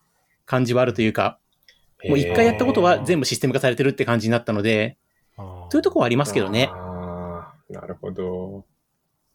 [0.46, 1.40] 感じはあるというか、
[2.08, 4.98] もう一回やったことは全部システム化されてるって感じになったので、
[5.36, 6.68] そういうとこはありますけどね。
[7.70, 8.66] なるほど。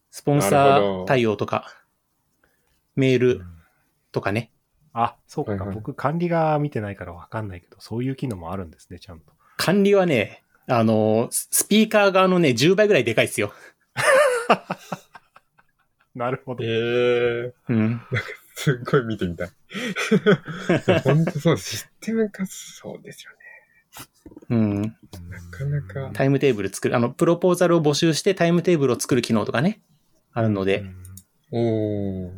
[0.09, 1.71] スポンサー対応とか、
[2.95, 3.53] メールうん
[4.13, 4.52] とかね。
[4.93, 5.51] あ、そうか。
[5.51, 9.33] はいはい僕管理が見てないからわかんないけど、そういう機能もあるんですね、ちゃんと。
[9.57, 13.53] 管理はね、あの、ススピーカー側のね、10倍ぐらいでかいですよ。
[16.15, 16.63] なるほど。
[16.63, 18.01] ええうん。
[18.55, 19.49] すっごい見てみたい。
[21.03, 23.37] 本当そう、システム化、そうですよね。
[24.49, 24.81] うん。
[24.81, 24.89] な
[25.51, 29.81] かなかタイムテーブル作る、あの、プロポーザルを募集してタイムテーブルを作る機能とかね、
[30.33, 31.03] あるので、うん
[31.55, 32.31] おー。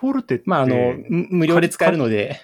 [0.00, 2.40] フォルテって、まあ、あの、む無料で使えるので、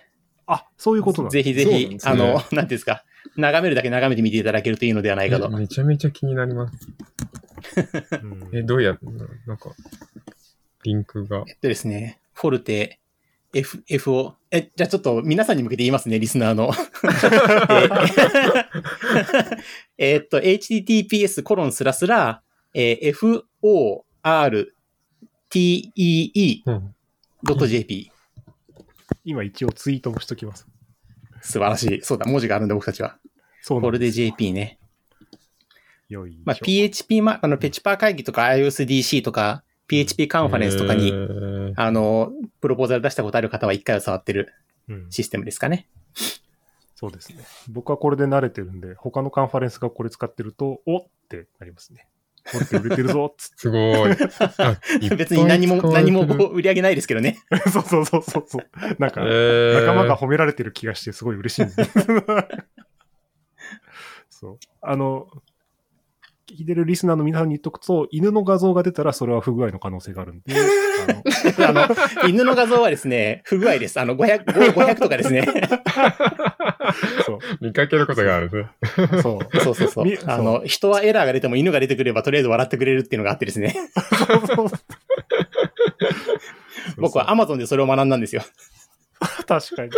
[0.46, 3.02] あ、そういうことぜひぜひ、ねあの、 なんていうんですか、
[3.34, 5.46] 眺めるだけ眺めてみていただけるといいのではないかと。
[5.46, 6.74] え めちゃめちゃ気になります。
[8.22, 8.98] うんえ、どうやっ
[9.46, 9.70] なんか、
[10.84, 11.44] リンクが。
[11.48, 13.00] えっとですね、フォルテ、
[13.54, 16.72] F、F を、え、じゃあちょっと皆さんに向けて言いますね、リスナーの。
[19.96, 22.42] えーっと、https コロンスラスラ、
[22.74, 23.14] えー
[27.46, 28.10] fortee.jp
[29.24, 30.66] 今一応ツイートもしときます。
[31.42, 32.02] 素晴らしい。
[32.02, 33.18] そうだ、文字があるんで僕たちは。
[33.62, 34.78] そうこれです JP ね。
[36.08, 36.38] よい。
[36.44, 44.52] まあ、PHP、ま、あの、ペチパー会議とか iOSDC とか、PHP カンファレンスとかえに、ーあの、プロポーザル出したことある方は一回は触ってる
[44.88, 45.88] うんシステムですかね。
[46.94, 47.44] そうですね。
[47.68, 52.08] 僕はこれで慣れてるんで、他のカンファレンスがこれ使ってると、おってなりますね。
[52.52, 53.82] これって売れてるぞっつっ すごい。
[54.58, 54.80] あ
[55.16, 57.38] 別に何も、何も売り上げないですけどね。
[57.50, 57.58] て。
[57.70, 58.66] そうそうそうそうそう。
[58.98, 61.90] なんか、えー仲間が褒められてる気がしてすごい嬉しいんです。
[64.30, 64.58] そう。
[64.82, 65.28] あの、
[66.48, 70.54] 聞いてるリスナーの皆さんに言っとくと、犬の画像が出たらそれは不具合の可能性があるんで、
[71.66, 71.96] あのあの、
[72.28, 73.98] 犬の画像はですね、不具合です。
[73.98, 75.42] あの、500、500とかですね。
[77.26, 77.38] そう。
[77.60, 78.68] 見かけることがあるね。
[79.22, 79.48] そう。
[79.60, 80.16] そうそうそうみ。
[80.24, 83.74] あの、人はエラーが出ても犬が出てくればとりあえず笑ってくれるっていうのがあってですね。
[86.96, 88.42] 僕は Amazon でそれを学んだんですよ。
[89.46, 89.90] 確かに。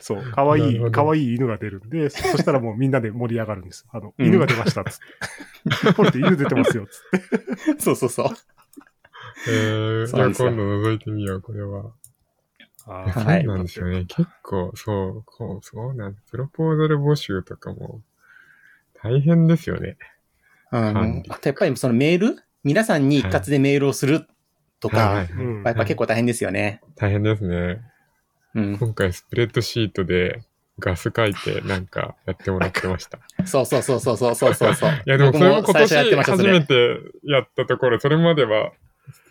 [0.00, 3.86] そう、かわいい、かわいい犬が出るんで、 そしたらもうみんなで盛り上がるんです。
[3.92, 5.92] あの、うん犬が出ましたっつって。
[5.94, 7.02] これって犬出てますよっつ
[7.72, 7.80] って。
[7.82, 8.26] そうそうそう。
[9.48, 11.92] えー、 じゃあ今度覗いてみよう、これは。
[12.86, 14.04] あいやそうはいなんですよね。
[14.06, 16.30] 結構、そう、こう、そうなんです。
[16.30, 18.00] プロポーザル募集とかも
[19.02, 19.96] 大変ですよね。
[20.72, 21.30] うん管理。
[21.30, 22.42] あとやっぱりそのメール？
[22.64, 24.26] 皆さんに一括でメールをする
[24.80, 26.80] とか、はいはいうんやっぱ結構大変ですよね。
[26.96, 27.82] 大変ですね。
[28.54, 30.42] うん、今回スプレッドシートで
[30.78, 33.18] ガス書いてなんかやってもらってました。
[33.44, 34.90] そうそうそうそうそうそうそう。
[35.06, 38.72] いやでもそれは今年初めてやったところ、それまでは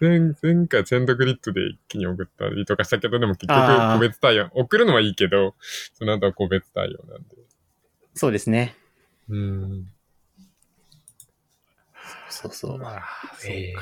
[0.01, 5.55] 前前回センドグリッドで一気に送ったりとかしたけど、でも結局個別対応、送るのはいいけど、
[5.93, 7.35] その後は個別対応なんで。
[8.13, 8.75] そうですね。
[9.29, 9.87] うん。
[12.29, 12.97] そうそうま。
[12.97, 13.01] あ、
[13.37, 13.53] そうか。
[13.53, 13.73] え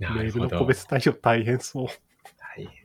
[0.00, 0.58] ー、なるほど。
[0.58, 1.86] 個別対応大変そう。
[2.56, 2.79] 大変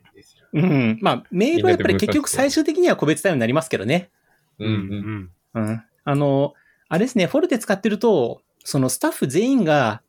[0.56, 0.98] うん。
[1.02, 4.10] まあ、メールはやっぱり結局最終的には個別対応になりますけどね。
[4.58, 4.66] うん
[5.54, 5.60] うん。
[5.60, 5.68] ん。
[5.68, 5.82] うん。
[6.04, 6.54] あの、
[6.88, 10.02] あれですね、フォルテ使ってると、そのスタッフ全員が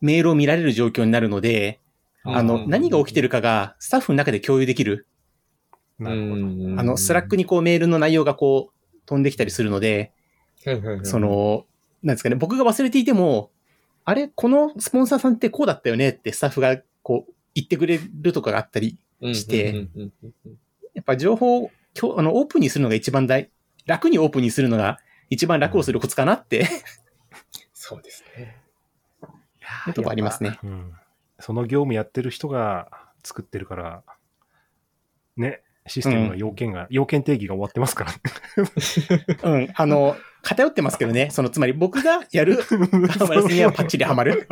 [0.00, 1.80] メールを見られる状況になるので、
[2.24, 5.06] あの、うん何が起きてるかがスタッフの中で共有できる。
[5.98, 6.74] なるほど。
[6.74, 10.12] どあの、スラックにこうメールの内容がこう飛んできたりするので、
[10.64, 11.66] はいはいはいそ、の、
[12.02, 13.50] なんですかね、僕が忘れていても、
[14.04, 20.58] あれ、このスポンサーさんってこうだったよねってスタッフがこう言ってくれるとかがあったり、してうんうんうんうんうん
[20.94, 21.70] やっぱ情報を
[22.16, 23.50] あのオープンにするのが一番大、
[23.84, 24.98] 楽にオープンにするのが
[25.28, 26.66] 一番楽をするコツかなって、
[27.72, 28.56] そうですね。
[29.88, 30.58] い うとこありますね。
[30.62, 30.92] うん。
[31.38, 32.88] その業務やってる人が
[33.24, 34.02] 作ってるから、
[35.36, 38.18] ね、システムの要件が、要件定義が終わってますからね。
[39.42, 41.30] うん、あの、偏ってますけどね。
[41.30, 44.48] その、つまり僕がやるカンファレンスにはパッチリハマる。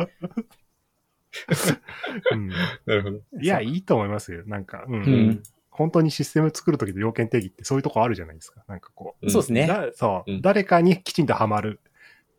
[2.31, 2.47] うん
[2.85, 3.19] なるほど。
[3.41, 4.43] いや、いいと思いますよ。
[4.45, 4.95] なんか、うん。
[4.95, 5.43] うん
[5.75, 8.63] 本当にシステム作るときの要件定義ってそういうとこあるじゃないですか。
[8.67, 9.25] なんかこう。
[9.25, 9.65] うんそうですね。
[9.65, 11.79] だそう、うん誰かにきちんとハマる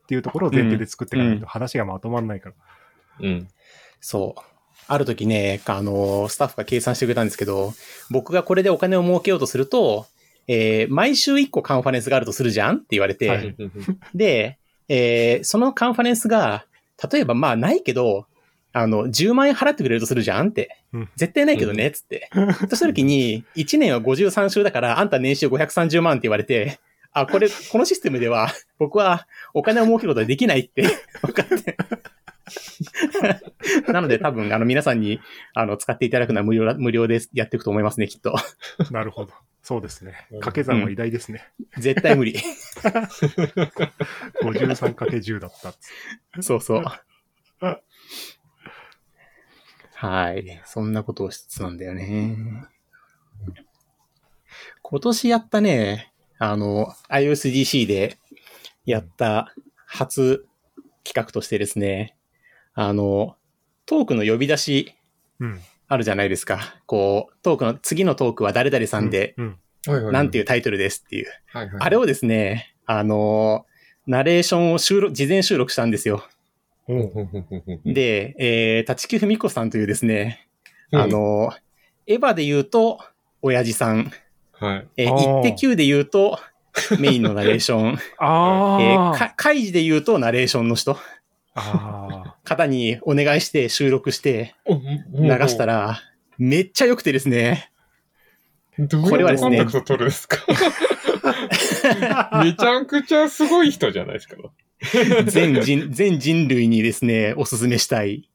[0.04, 2.54] っていうところを前提で作っていかないと話がまとまんないから。
[3.22, 3.48] うん。
[4.00, 4.40] そう。
[4.86, 7.72] ある時ね、あの、スタッフが計算してくれたんですけど、
[8.08, 10.06] 僕がこれでお金を儲けようとすると、
[10.46, 13.56] えー毎週1個カンファレンスがあるとするじゃんって言われて、はい
[14.14, 16.66] で、えーそのカンファレンスが、
[17.10, 18.26] 例えばまあないけど、
[18.76, 20.82] あの、10万円払ってくれるとするじゃんって。
[20.92, 22.28] うん絶対ないけどね、つって。
[22.68, 26.80] とした時に、1年は53週だから、あんた年収530万って言われて、
[27.12, 28.48] あ、これ、このシステムでは、
[28.78, 30.88] 僕はお金を儲けることはできないって
[31.22, 31.76] 分かって。
[33.92, 35.20] なので多分、あの、皆さんに、
[35.54, 38.34] あの、使っていただくのは無料だ、無料でやっていくと思いますね、きっと。
[38.90, 39.32] なるほど。
[39.62, 40.40] そうですねうん。
[40.40, 41.48] 掛け算は偉大ですね。
[41.78, 42.34] 絶対無理。
[44.42, 45.74] 53×10 だったっ
[46.40, 46.84] つそうそう。
[50.06, 50.62] はい。
[50.66, 52.36] そんなことをしつつなんだよね。
[54.82, 58.18] 今年やったね、あの、iOSDC で
[58.84, 59.54] やった
[59.86, 60.46] 初
[61.04, 62.16] 企画としてですね、
[62.74, 63.36] あの、
[63.86, 64.94] トークの呼び出し
[65.40, 65.60] うん。
[65.86, 66.80] あるじゃないですか。
[66.86, 69.58] こう、トークの、次のトークは誰々さんで、うん。
[70.12, 71.26] なんていいうタイトルですっていう。
[71.52, 73.66] あれをですね、あの、
[74.06, 76.26] ナレーションを収録、事前収録したんですよ。
[77.84, 79.70] で、えー、立木文子さん。
[79.70, 80.46] というですね、
[80.92, 81.00] うん。
[81.00, 81.52] あの、
[82.06, 82.98] エヴァで言うと、
[83.42, 84.10] 親父さん、
[84.52, 84.88] はい。
[84.96, 86.38] えー、イッテ Q で言うと、
[86.98, 90.98] メインのナレーション、ああえー、カイジで言うとナレーションの人、
[91.54, 96.00] ああ方にお願いして収録して流したら、
[96.36, 97.70] めっちゃ良くてですね、
[98.78, 100.08] どうこれはですねいうコンタクト取るん。
[100.08, 100.38] ですか
[102.42, 104.36] めちゃくちゃすごい人じゃないですか。
[105.26, 108.28] 全人、全人類にですね、おすすめしたい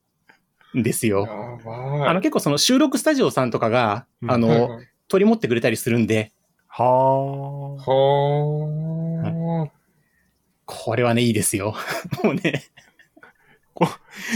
[0.77, 1.59] んですやよ。
[2.07, 6.31] あの結構その収録スタジオさんとかが、うんあはいの、はい取り持ってくれたりするんで、
[6.69, 6.83] あ。
[6.83, 9.71] ははあ。
[10.65, 11.73] これはね、いいですよ。
[12.23, 12.63] もうね、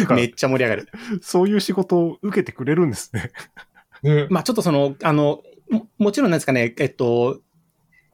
[0.10, 0.14] あ。
[0.16, 0.90] めっちゃ盛り上がる。
[1.22, 3.32] そういう仕事を受けてくれるんですね。
[4.02, 4.28] ね。
[4.32, 7.40] まあちょっとその、あの、ももちろんなんですかね、えっと、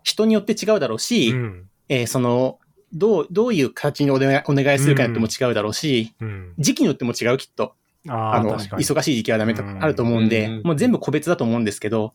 [0.03, 1.69] 人によって違うだろうし、うん。
[1.87, 2.59] えーその、
[2.93, 6.53] どう、どういう形にお願いお願いするかによっても違うだろうし、うん。
[6.57, 7.75] 時期によっても違うきっと。
[8.07, 8.83] ああ、あの、確かに。
[8.83, 12.13] 忙しい時期はダメとうんかあると思うんで、うんもう全部個別だと思うんですけど、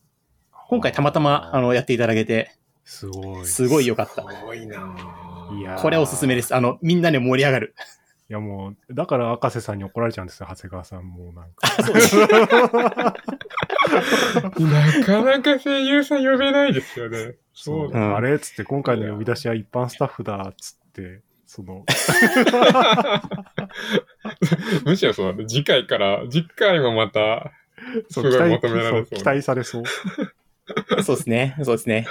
[0.68, 2.54] 今回たまたま、あの、やっていただけて、
[2.84, 3.46] すごい。
[3.46, 4.22] すごい良かっすた。
[4.22, 6.54] ごいなぁいやーこれおすすめです。
[6.54, 7.74] あの、みんなで盛り上がる。
[8.30, 11.68] いやもう、だから赤瀬さんに怒られちゃうんですよ、長谷川さんもなんか。
[14.58, 17.34] なかなか声優さん呼べないですよね。
[17.54, 21.84] そう、だうんあれっつって、今回の呼び出しは一般スタッフだっつって、その、
[24.84, 25.46] むしろそうだね。
[25.46, 27.52] 次回から、次回もまた、
[28.10, 29.06] すごい求められそう。
[29.06, 29.84] そう期待されそう。
[31.04, 31.56] そうですね。
[31.62, 32.06] そうですね。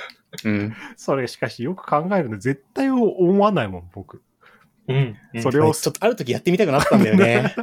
[0.45, 0.73] うん。
[0.95, 4.21] それしかしよく考えるの絶対思わないもん、僕。
[4.87, 5.17] うん。
[5.41, 7.55] それをちょっとある時やってみたくなったんだよね。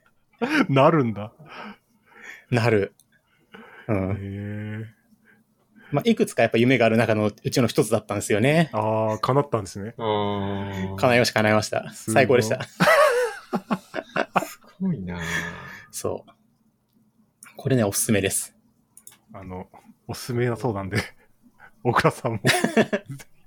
[0.68, 1.32] なるんだ。
[2.50, 2.94] なる。
[3.88, 4.82] うへん。
[4.82, 4.99] え。
[5.92, 8.70] まあ、いくつかやっぱ夢がある中のうちの一つだったんですよね。
[8.72, 9.94] ああ、叶ったんですね。
[10.96, 11.90] 叶いました、叶いました。
[11.92, 12.66] 最高でした。
[14.80, 15.20] ごいなぁ
[15.90, 16.32] そう。
[17.56, 18.56] これね、おすすめです。
[19.32, 19.68] あの、
[20.08, 20.96] おすすめなそうなんで、
[21.84, 22.40] 大倉さんも。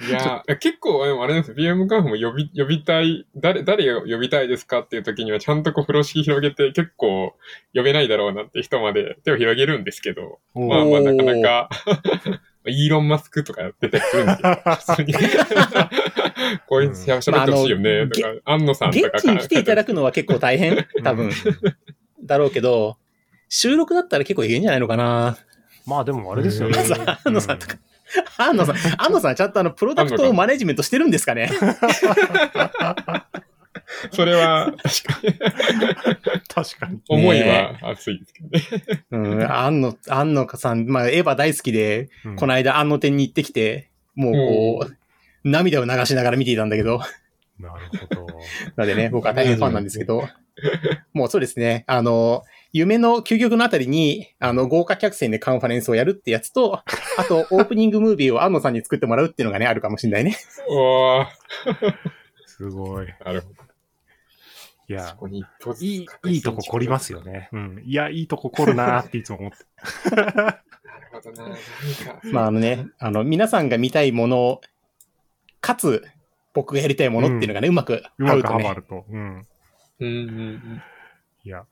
[0.00, 1.56] いやー、結構、あれなんですよ。
[1.56, 7.34] BM カンフも呼び、呼びたい、誰、誰を呼びたいですかっていう時には、ちゃんとこう、風呂敷広げて、結構、
[7.74, 11.68] 呼べないだろうなって人まで手を広げるんですけど、おまあまあ、なかなか、
[12.66, 14.60] イーロン・マスクとか出たりするんですよ。
[14.64, 15.14] 普通に。
[16.68, 21.30] こういう喋ってほしいよね、とか、安野さんとか現地に来ていただくのは結構大変 多分。
[22.22, 22.98] だろうけど、
[23.48, 25.38] 収録だったら結構いけんじゃないのかな。
[25.86, 26.78] まあでもあれですよね。
[26.78, 27.76] 安野さんとか。
[28.38, 31.50] 安野さん、 安野さんちゃんとあの、プロダクトをマネジメントしてるんですかね？
[34.12, 35.34] それは、確かに、
[36.46, 37.00] 確かに。
[37.08, 38.62] 思いは熱いですけどね。
[39.10, 44.96] うん、安野、安野さん、まあ、エヴァ大好きで、うんこの間安野店に行ってきて、もうこう、
[45.44, 47.00] 涙を流しながら見ていたんだけど、
[47.58, 48.26] なるほど。
[48.76, 50.28] なのでね、僕は大変ファンなんですけど、
[51.12, 56.82] もうそうですね、あの、夢の究極のあたりに、あの、豪華客船でカンファレンスをやるってやつと、
[57.16, 60.36] あと、オープニングムービーを安野さんに作ってもらうっていうのがね、あるかもしれないね。
[60.68, 61.26] おー、
[62.46, 63.06] すごい。
[63.24, 63.68] なるほど。
[64.90, 65.16] いや
[65.78, 67.22] いい、いいとこ凝りますよ。
[67.22, 67.50] ね。
[67.52, 67.82] うん。
[67.84, 70.16] いや、いいとこ凝るなーっていつも思って。
[70.16, 70.32] なる
[71.12, 72.32] ほど。
[72.32, 74.60] まあ、あのね、あの、皆さんが見たいもの、
[75.60, 76.04] かつ、
[76.54, 78.62] 僕がやりたいものっていうのがね、うまくうまく合うとね。
[78.64, 79.04] ハマると。
[79.10, 79.18] うん。
[79.18, 79.46] うん
[80.00, 80.82] うんうん。
[81.44, 81.66] いや、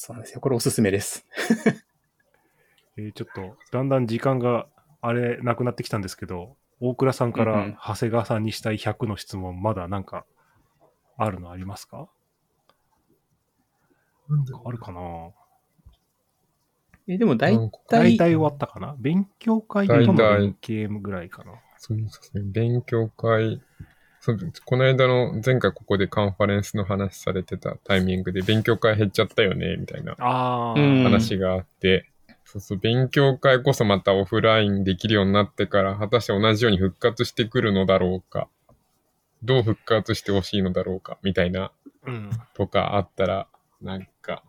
[0.00, 0.40] そうなんですよ。
[0.40, 1.26] これおすすめです。
[2.96, 4.68] えーちょっと、だんだん時間が
[5.00, 10.24] あれ、なくなってきたんですけど、大倉さんかうんうんら長谷川さんにしたい100の質問、まだなんか、
[11.16, 12.08] あるのありますか？
[14.64, 15.00] あるかな？
[17.08, 18.94] え、でも大体、大体終わったかな？
[19.00, 21.54] 勉強会との連携ぐらいかな。
[21.76, 22.42] そうですね。
[22.44, 23.60] 勉強会。
[24.20, 32.10] そうこの間の前回ここでカンファレンスの話されてたタイミングで勉強会減っちゃったよね、みたいな話があって、
[32.44, 38.48] そうそう、勉強会こそまたオフラインできるようになってから、果たして同じように復活してくるのだろうか、
[39.42, 41.70] どう復活してほしいのだろうか、みたいな
[42.06, 42.30] うん。
[42.54, 43.48] とかあったら、
[43.82, 44.42] なんか、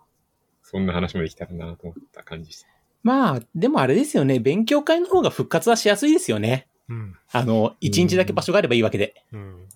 [0.63, 2.67] そんな話もできたらなと思った感じでした。
[3.03, 4.39] まあ、でもあれですよね。
[4.39, 6.67] 勉強会の方が復活はしやすいですよね。
[6.89, 7.15] うん。
[7.31, 9.23] あの、一日だけ場所があればいいわけで。
[9.31, 9.67] うん。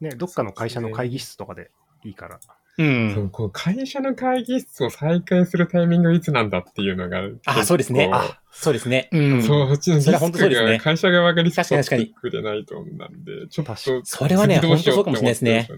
[0.00, 1.70] ね、どっかの会社の会議室とかで
[2.04, 2.36] いいから。
[2.36, 2.40] う。
[2.76, 2.86] そう
[3.24, 7.22] んこう会社の会議室を再開するタイミングはいつなんだっていうのが。
[7.46, 9.08] あそうですね結構そうですね。
[9.12, 9.42] うん。
[9.42, 15.68] そう、そっちのリスク本当そうですねが会社側がリスクを取ってくれないとなんで、ちょっと、それはね本当そうかもしれないですね。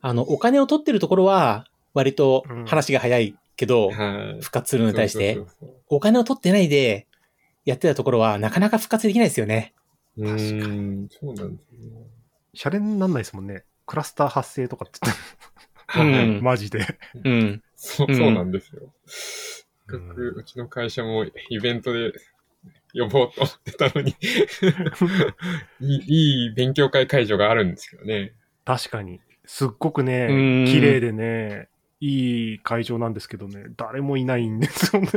[0.00, 4.40] あの、お金を取ってるところは、割と話が早いけど、はい。
[4.40, 5.40] 復活するのに対して
[5.88, 7.07] お金を取ってないで、
[7.68, 9.74] やってたところは、なかなか復活できないですよね。
[10.16, 12.06] そううーん、そうなんですよね。
[12.54, 13.64] シャレになんないですもんね。
[13.86, 16.86] クラスター発生とかって言って、うん マジで。
[17.24, 17.62] うん。
[17.76, 18.90] そう、うんそうなんですよ。
[19.06, 22.12] せっうんかくうちの会社もイベントで
[22.94, 24.16] 呼ぼうと思ってたのに
[25.80, 28.32] いい、いい勉強会会場があるんですけどね。
[28.64, 29.20] 確かに。
[29.44, 31.68] すっごくねうん、綺麗でね、
[32.00, 35.08] いい会場なんですけどね、誰もいないんですよね。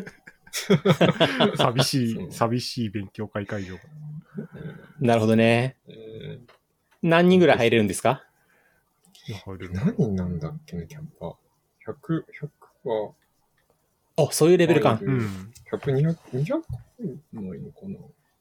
[1.58, 3.78] 寂しい、寂しい勉強会会場。
[5.00, 5.78] なるほどね。
[5.88, 6.52] えー
[7.04, 8.24] 何人ぐらい入れるんですか？
[9.46, 11.36] 入れる何人なんだっけね、キャンパー。
[11.88, 12.26] 100、
[12.86, 13.14] 100は、
[14.18, 15.00] あ、そういうレベル感。
[15.02, 15.52] ううんん。
[15.72, 16.62] 100、200、200
[17.34, 17.98] ないのかな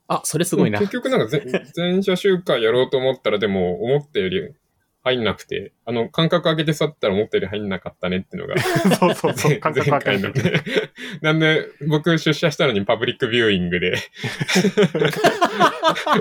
[0.08, 0.78] あ、それすごいな。
[0.78, 1.42] 結局なんかぜ
[1.74, 4.54] 全社集会やろうと思ったらでも思ったより
[5.02, 8.60] 入んなくて、あの間隔空けて去ったら思ったより入んなかったねっていうのが
[8.98, 10.50] そうそうそう、 前感覚わかる前回の。
[10.50, 10.62] ね。
[11.22, 13.96] なんで僕出社したのにパブリックビューイングで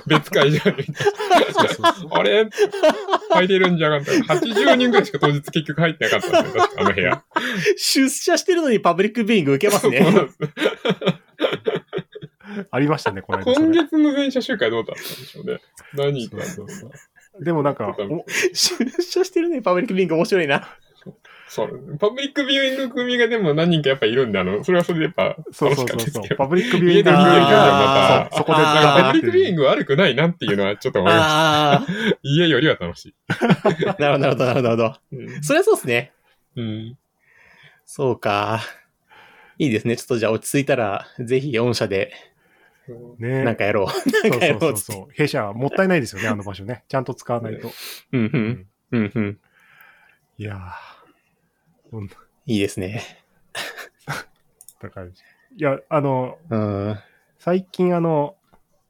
[0.08, 0.78] 別会場に
[2.12, 2.48] あれ？
[3.32, 4.34] 入れるんじゃなかった。
[4.36, 7.24] 80人ぐらいしか当日結局入ってなかったんですよ、あの部屋。
[7.78, 10.06] 出社してるのにパブリックビューイング受けますね。
[12.72, 13.84] ありましたね、この今れ。
[13.84, 15.60] 月の全社集会どうだったんでしょうね。
[15.94, 16.74] 何人かだったのか
[17.40, 20.68] でもなんか、お出社してるのにパブリックビューイング面白いな。
[21.50, 21.98] そう。
[21.98, 25.98] パブリックビューイング組がでも何人かやっぱいるんで、あの、それはそれでやっぱそう楽しそうそうそう。
[25.98, 26.36] かったですけど。
[26.36, 31.74] パブリックビューイングはまた、そこでパブリックビューイング悪くないなっていうのはちょっと思いました。
[31.74, 31.86] あ
[32.22, 33.16] 家よりは楽しい。
[33.30, 35.00] あ、 なるほど、なるほど、なる。
[35.14, 36.12] うんそりゃそうですね。
[36.56, 36.98] うん。
[37.86, 38.62] そうか。
[39.58, 39.98] いいですね。
[39.98, 42.14] ちょっとじゃあ落ち着いたら、ぜひ御社で
[43.18, 43.88] ねなんかやろう。
[43.90, 44.78] そうなんかやそうそうろう。
[44.78, 45.14] そう。
[45.14, 46.84] 弊社もったいないですよね、あの場所ね。
[46.88, 47.72] ちゃんと使わないと。
[48.12, 48.30] うんう。
[48.34, 49.40] うんんうんうん。
[50.38, 52.10] いやー、うん、
[52.46, 53.04] いいですね。
[54.82, 55.12] だから、い
[55.58, 57.00] や、あの、うん。
[57.38, 58.36] 最近あの、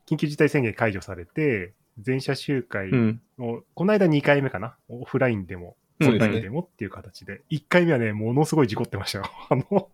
[0.08, 3.22] 緊急事態宣言解除されて、全社集会うん。
[3.40, 7.42] を、この間2回目かな、オフラインでもうんそういう意味でもっていう形で。
[7.50, 9.26] 1回目はね、ものすごい事故ってましたよ。
[9.50, 9.90] あの、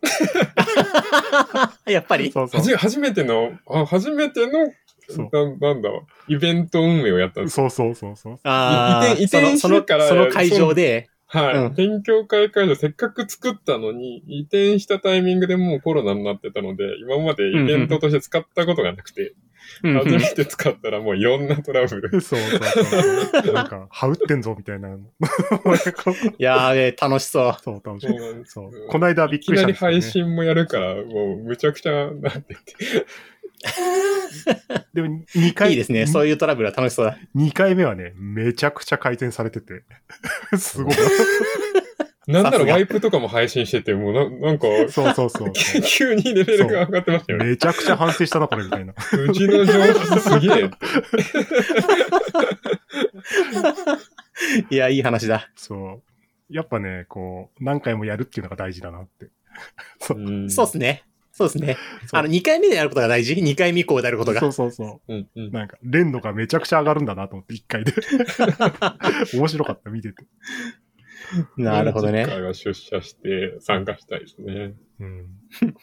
[1.86, 2.32] やっぱり？
[2.32, 2.64] そうそうは。
[2.66, 4.72] じ初めての、あ、初めての、
[5.08, 5.28] そう
[5.58, 5.90] ななんだ、
[6.28, 7.56] イベント運営をやったんです。
[7.56, 8.40] そうそうそうそう。
[8.44, 11.56] ああ、移転移転そのしてからそのその会場で、はい。
[11.56, 19.34] うん勉強会会場せっかく作ったのに、移転したタイミングでもうコロナになってたので、今までイベントとして使ったことがなくて、
[19.82, 22.20] うん初めて使ったらもういろんなトラブル。
[22.20, 23.52] そうそうそう。
[23.54, 24.88] なんか、はうってんぞみたいな。
[24.94, 24.96] い
[26.38, 27.56] やー、えー楽しそう。
[27.62, 28.08] そう、楽しい。
[28.44, 28.86] そうそう。
[28.88, 30.30] この間びっいきなりくりしたんですよ、ね。
[30.30, 32.60] 配信もやるから、もうむちゃくちゃなってて。
[34.94, 36.06] でも2回、いいですね。
[36.06, 37.18] そういうトラブルは楽しそうだ。
[37.36, 39.82] 2回目はね、めちゃくちゃ改善されてて。
[40.56, 40.94] すごい。
[42.30, 45.52] なんならワイプとかも配信してて、もうななんか、そうそうそう。
[45.84, 47.44] 急にレベルが上がってましたよね。
[47.46, 48.92] めちゃくちゃ反省したな、これ、みたいな。
[49.12, 50.70] うちの上司すげえ。
[54.70, 55.50] いや、いい話だ。
[55.56, 56.02] そ
[56.48, 56.54] う。
[56.54, 59.28] やっぱね、こう、何回もやるっていうのが大事だなって。
[60.00, 60.18] そう。
[60.18, 61.04] うんそうっすね。
[61.32, 61.76] そうですね。
[62.06, 64.40] そうあの、2回目でやることが大事 ?2 回目以降でやることが。
[64.40, 65.50] そうそうそうんうんう。
[65.50, 67.94] なんか、連度がめちゃくちゃ上がるんだなと思って、1回で。
[69.34, 70.24] 面白かった、見てて。
[71.56, 72.32] なるほどね次。
[72.32, 74.74] 回は出社して参加したいですね。
[75.00, 75.28] うん。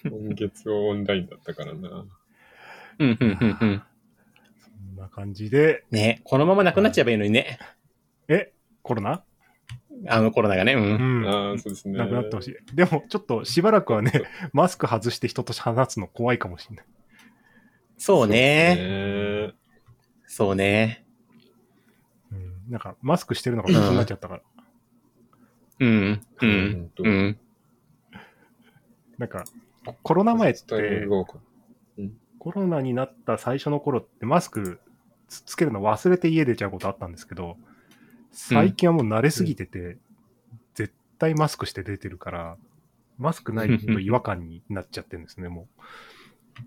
[0.09, 2.05] 今月はオンラインだったからな。
[2.99, 3.83] うん、うん、うん、うん。
[4.59, 7.59] そんな感じで、ねこのままなくなっちゃえばいいのにね。
[8.27, 9.23] え、コロナ？
[10.07, 10.73] あのコロナがね。
[10.73, 10.77] う。
[10.77, 11.27] うんん。
[11.27, 11.97] ああ、そうですね。
[11.97, 12.75] なくなってほしい。
[12.75, 14.11] でも、ちょっとしばらくはね、
[14.53, 16.85] マスク外して人と話すの怖いかもしれない。
[17.97, 18.75] そうね。
[18.75, 19.53] ね。
[20.27, 21.05] そうね。
[22.31, 22.71] うん。
[22.71, 24.41] なんか、マスクしてるのが普通になっちゃったから。
[24.55, 24.56] うん。
[25.79, 26.21] うん。
[26.95, 27.37] とうん。
[29.17, 29.45] なんか、
[30.03, 31.39] コロナ前ってる、側か。
[32.39, 34.79] コロナになった最初の頃ってマスク
[35.27, 37.57] つつけるの忘れて家出ちゃうことあったんですけど、
[38.31, 39.97] 最近はもう慣れすぎてて、
[40.75, 42.57] 絶対マスクして出てるから、
[43.17, 45.67] マスクないと違和感になっちゃってるんですね、も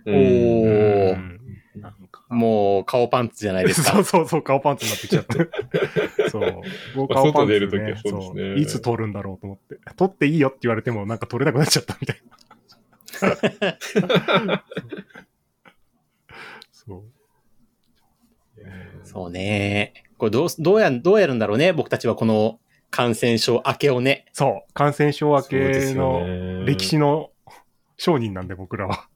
[0.06, 0.14] おう。
[0.14, 1.40] ーうん
[1.76, 4.04] なんかもう、顔パンツじゃないです そかう。
[4.04, 5.48] そうそう、顔パンツになってきちゃって。
[6.30, 6.62] そう。
[6.96, 9.78] 僕まあ顔パンツ、ね、外出る時はそうですねいつ撮るんだろうと思って。
[9.96, 12.24] 撮っていいよって言われてもなんか撮れなくなっちゃったみたいな。
[16.72, 17.04] そう。
[19.04, 19.94] そうね。
[20.18, 21.72] これどう、どうや、どうやるんだろうね。
[21.72, 22.60] 僕たちはこの
[22.90, 24.26] 感染症明けをね。
[24.32, 24.72] そう。
[24.74, 27.30] 感染症明けよのね歴史の
[27.96, 29.09] 商人なんで僕らは。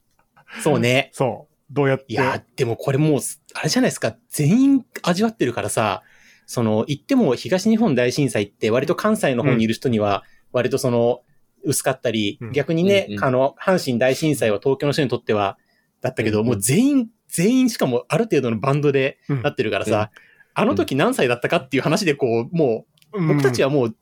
[0.63, 1.11] そうね。
[1.15, 1.55] そう。
[1.71, 2.05] どうやって？
[2.09, 3.21] いや、でもこれもう、
[3.55, 4.17] あれじゃないですか。
[4.29, 6.03] 全員味わってるからさ、
[6.47, 11.23] その、言っても東日本大震災って割と関西の方にいる人には、割とその、
[11.65, 15.59] 薄かったり、うん逆にね、うんうんあの、阪神大震災は東京の人にとっては、
[16.03, 20.11] だったけど、うんもう全員、全員しかもある程度のバンドでうんなってるからさ、
[20.53, 23.97] あの時何歳だったかっていう話でこう、もう、僕たちははもう、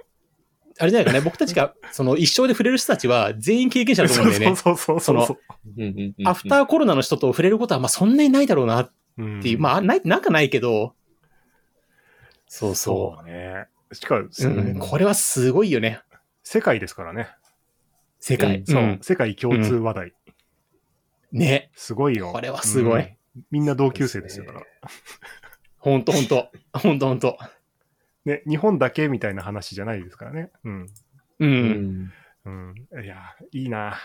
[0.79, 4.57] あれじゃないかね、僕たちが、その一生で触れる人たちは全員経験者だと思うんだよね。
[4.57, 5.39] そうそうそうそう。
[5.77, 10.95] うんうんうんうんアフターコロナの人と触れることは、まあそんなにないだろうなっうんていう、まあ、ない、なんかないけど、
[12.47, 13.67] そうそそうね。
[13.93, 14.31] しかも、う。
[14.39, 16.01] うん、これはすごいよね。
[16.43, 17.29] 世界ですからね。
[18.21, 18.59] 世界。
[18.59, 20.13] うんそう、ん世界共通話題。
[21.33, 21.71] ね。
[21.75, 22.31] すごいよ。
[22.33, 23.01] これはすごい。
[23.01, 23.17] うん
[23.51, 24.67] みんな同級生ですよ、だから。
[25.79, 26.51] ほんとほんと。
[26.75, 27.39] ほんとほんと。
[28.25, 30.51] ね、日本だけみたいな話じゃないですからね。
[30.65, 30.83] うん。
[30.83, 30.89] う。
[31.41, 32.13] うんん
[32.45, 33.05] うん。
[33.05, 33.17] いや、
[33.53, 33.97] いいな。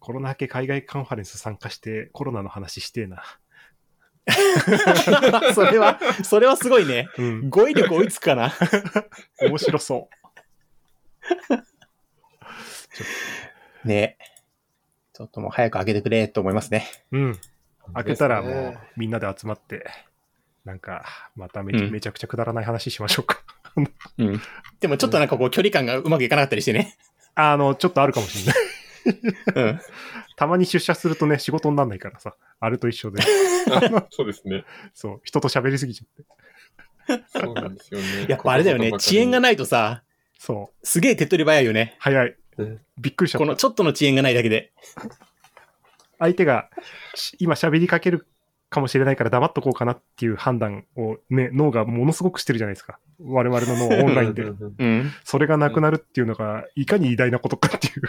[0.00, 3.22] コロナ明け海外カンファレンス参加してコロナの話してえな。
[5.54, 7.08] それは、それはすごいね。
[7.18, 7.50] うん。
[7.50, 8.52] 語彙力追いつくかな。
[9.40, 10.08] 面白そ
[13.84, 14.18] ね。
[15.12, 16.86] ちょっともう早く開けてくれと思いますね。
[17.10, 17.18] う。
[17.18, 17.38] うん。
[17.94, 19.86] 開けたらもうみんなで集まって、
[20.68, 23.42] なんか、まため,、うんめちゃくちゃくだらない話しましょうか。
[24.18, 24.40] うん。
[24.80, 26.98] でもちょっとなんかこう距離感がうまくいかなかったりしてね。
[27.34, 29.70] あの、ちょっとあるかもしれない。
[29.70, 29.80] うん。
[30.36, 33.22] たまに出社するとね、仕事にならないからさ、あれと一緒で、
[33.72, 34.66] あ そうですね。
[34.92, 37.22] そう、人と喋りすぎちゃって。
[37.28, 38.26] そうなんですよね。
[38.28, 38.92] やっぱあれだよね。
[38.92, 40.02] 遅延がないとさ、
[40.38, 41.96] そう、すげえ手っ取り早いよね。
[41.98, 42.80] 早いうん。
[42.98, 43.46] びっくりしちゃった。
[43.46, 44.72] このちょっとの遅延がないだけで。
[46.18, 46.68] 相手が
[47.14, 48.26] し今喋りかける
[48.70, 52.98] かもしれないから黙っとこうかなっていう判断をね、脳がものすごくしてるじゃないですか。
[53.20, 54.84] 我々の脳はオンラインでう。
[54.84, 55.12] ん。
[55.24, 58.02] それがなくなるっていうのが、いかに偉大なことかっていう。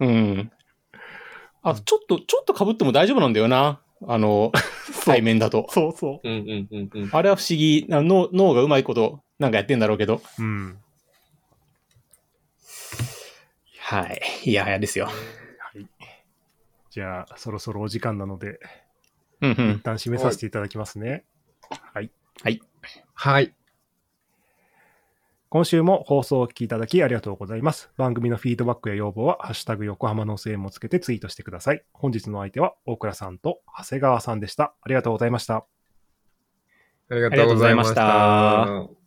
[0.00, 0.52] うん。
[1.62, 3.80] あ、ちょっと、ちょっと被っても大丈夫なんだよな。
[4.06, 4.50] あの、
[5.04, 5.66] 対面だと。
[5.70, 7.10] そうそうんうんうんうん。
[7.12, 7.86] あれは不思議。
[7.88, 10.22] な脳脳がうまいことなんかやってんだろうけど。
[10.38, 10.42] う。
[10.42, 10.78] うん。
[13.78, 14.20] はい。
[14.44, 15.06] いやはやですよ。
[15.06, 15.12] は
[15.78, 15.86] い。
[16.90, 18.79] じゃあ、そろそろお時間なので、一
[19.40, 19.80] うんうん。
[19.82, 21.24] 旦締めさせていただきますね。
[21.70, 22.10] はい。
[23.14, 23.54] はい。
[25.50, 27.90] 今週も放送をお聞きいただきありがとうございます。
[27.96, 31.82] 番組のフィードバックや要望は、ハッシュタグ横浜の声もつけてツイートしてください。
[31.92, 34.74] 本日の相手は、大倉さんと長谷川さんでした。
[34.80, 35.66] ありがとうございました。
[37.10, 38.99] ありがとうございました。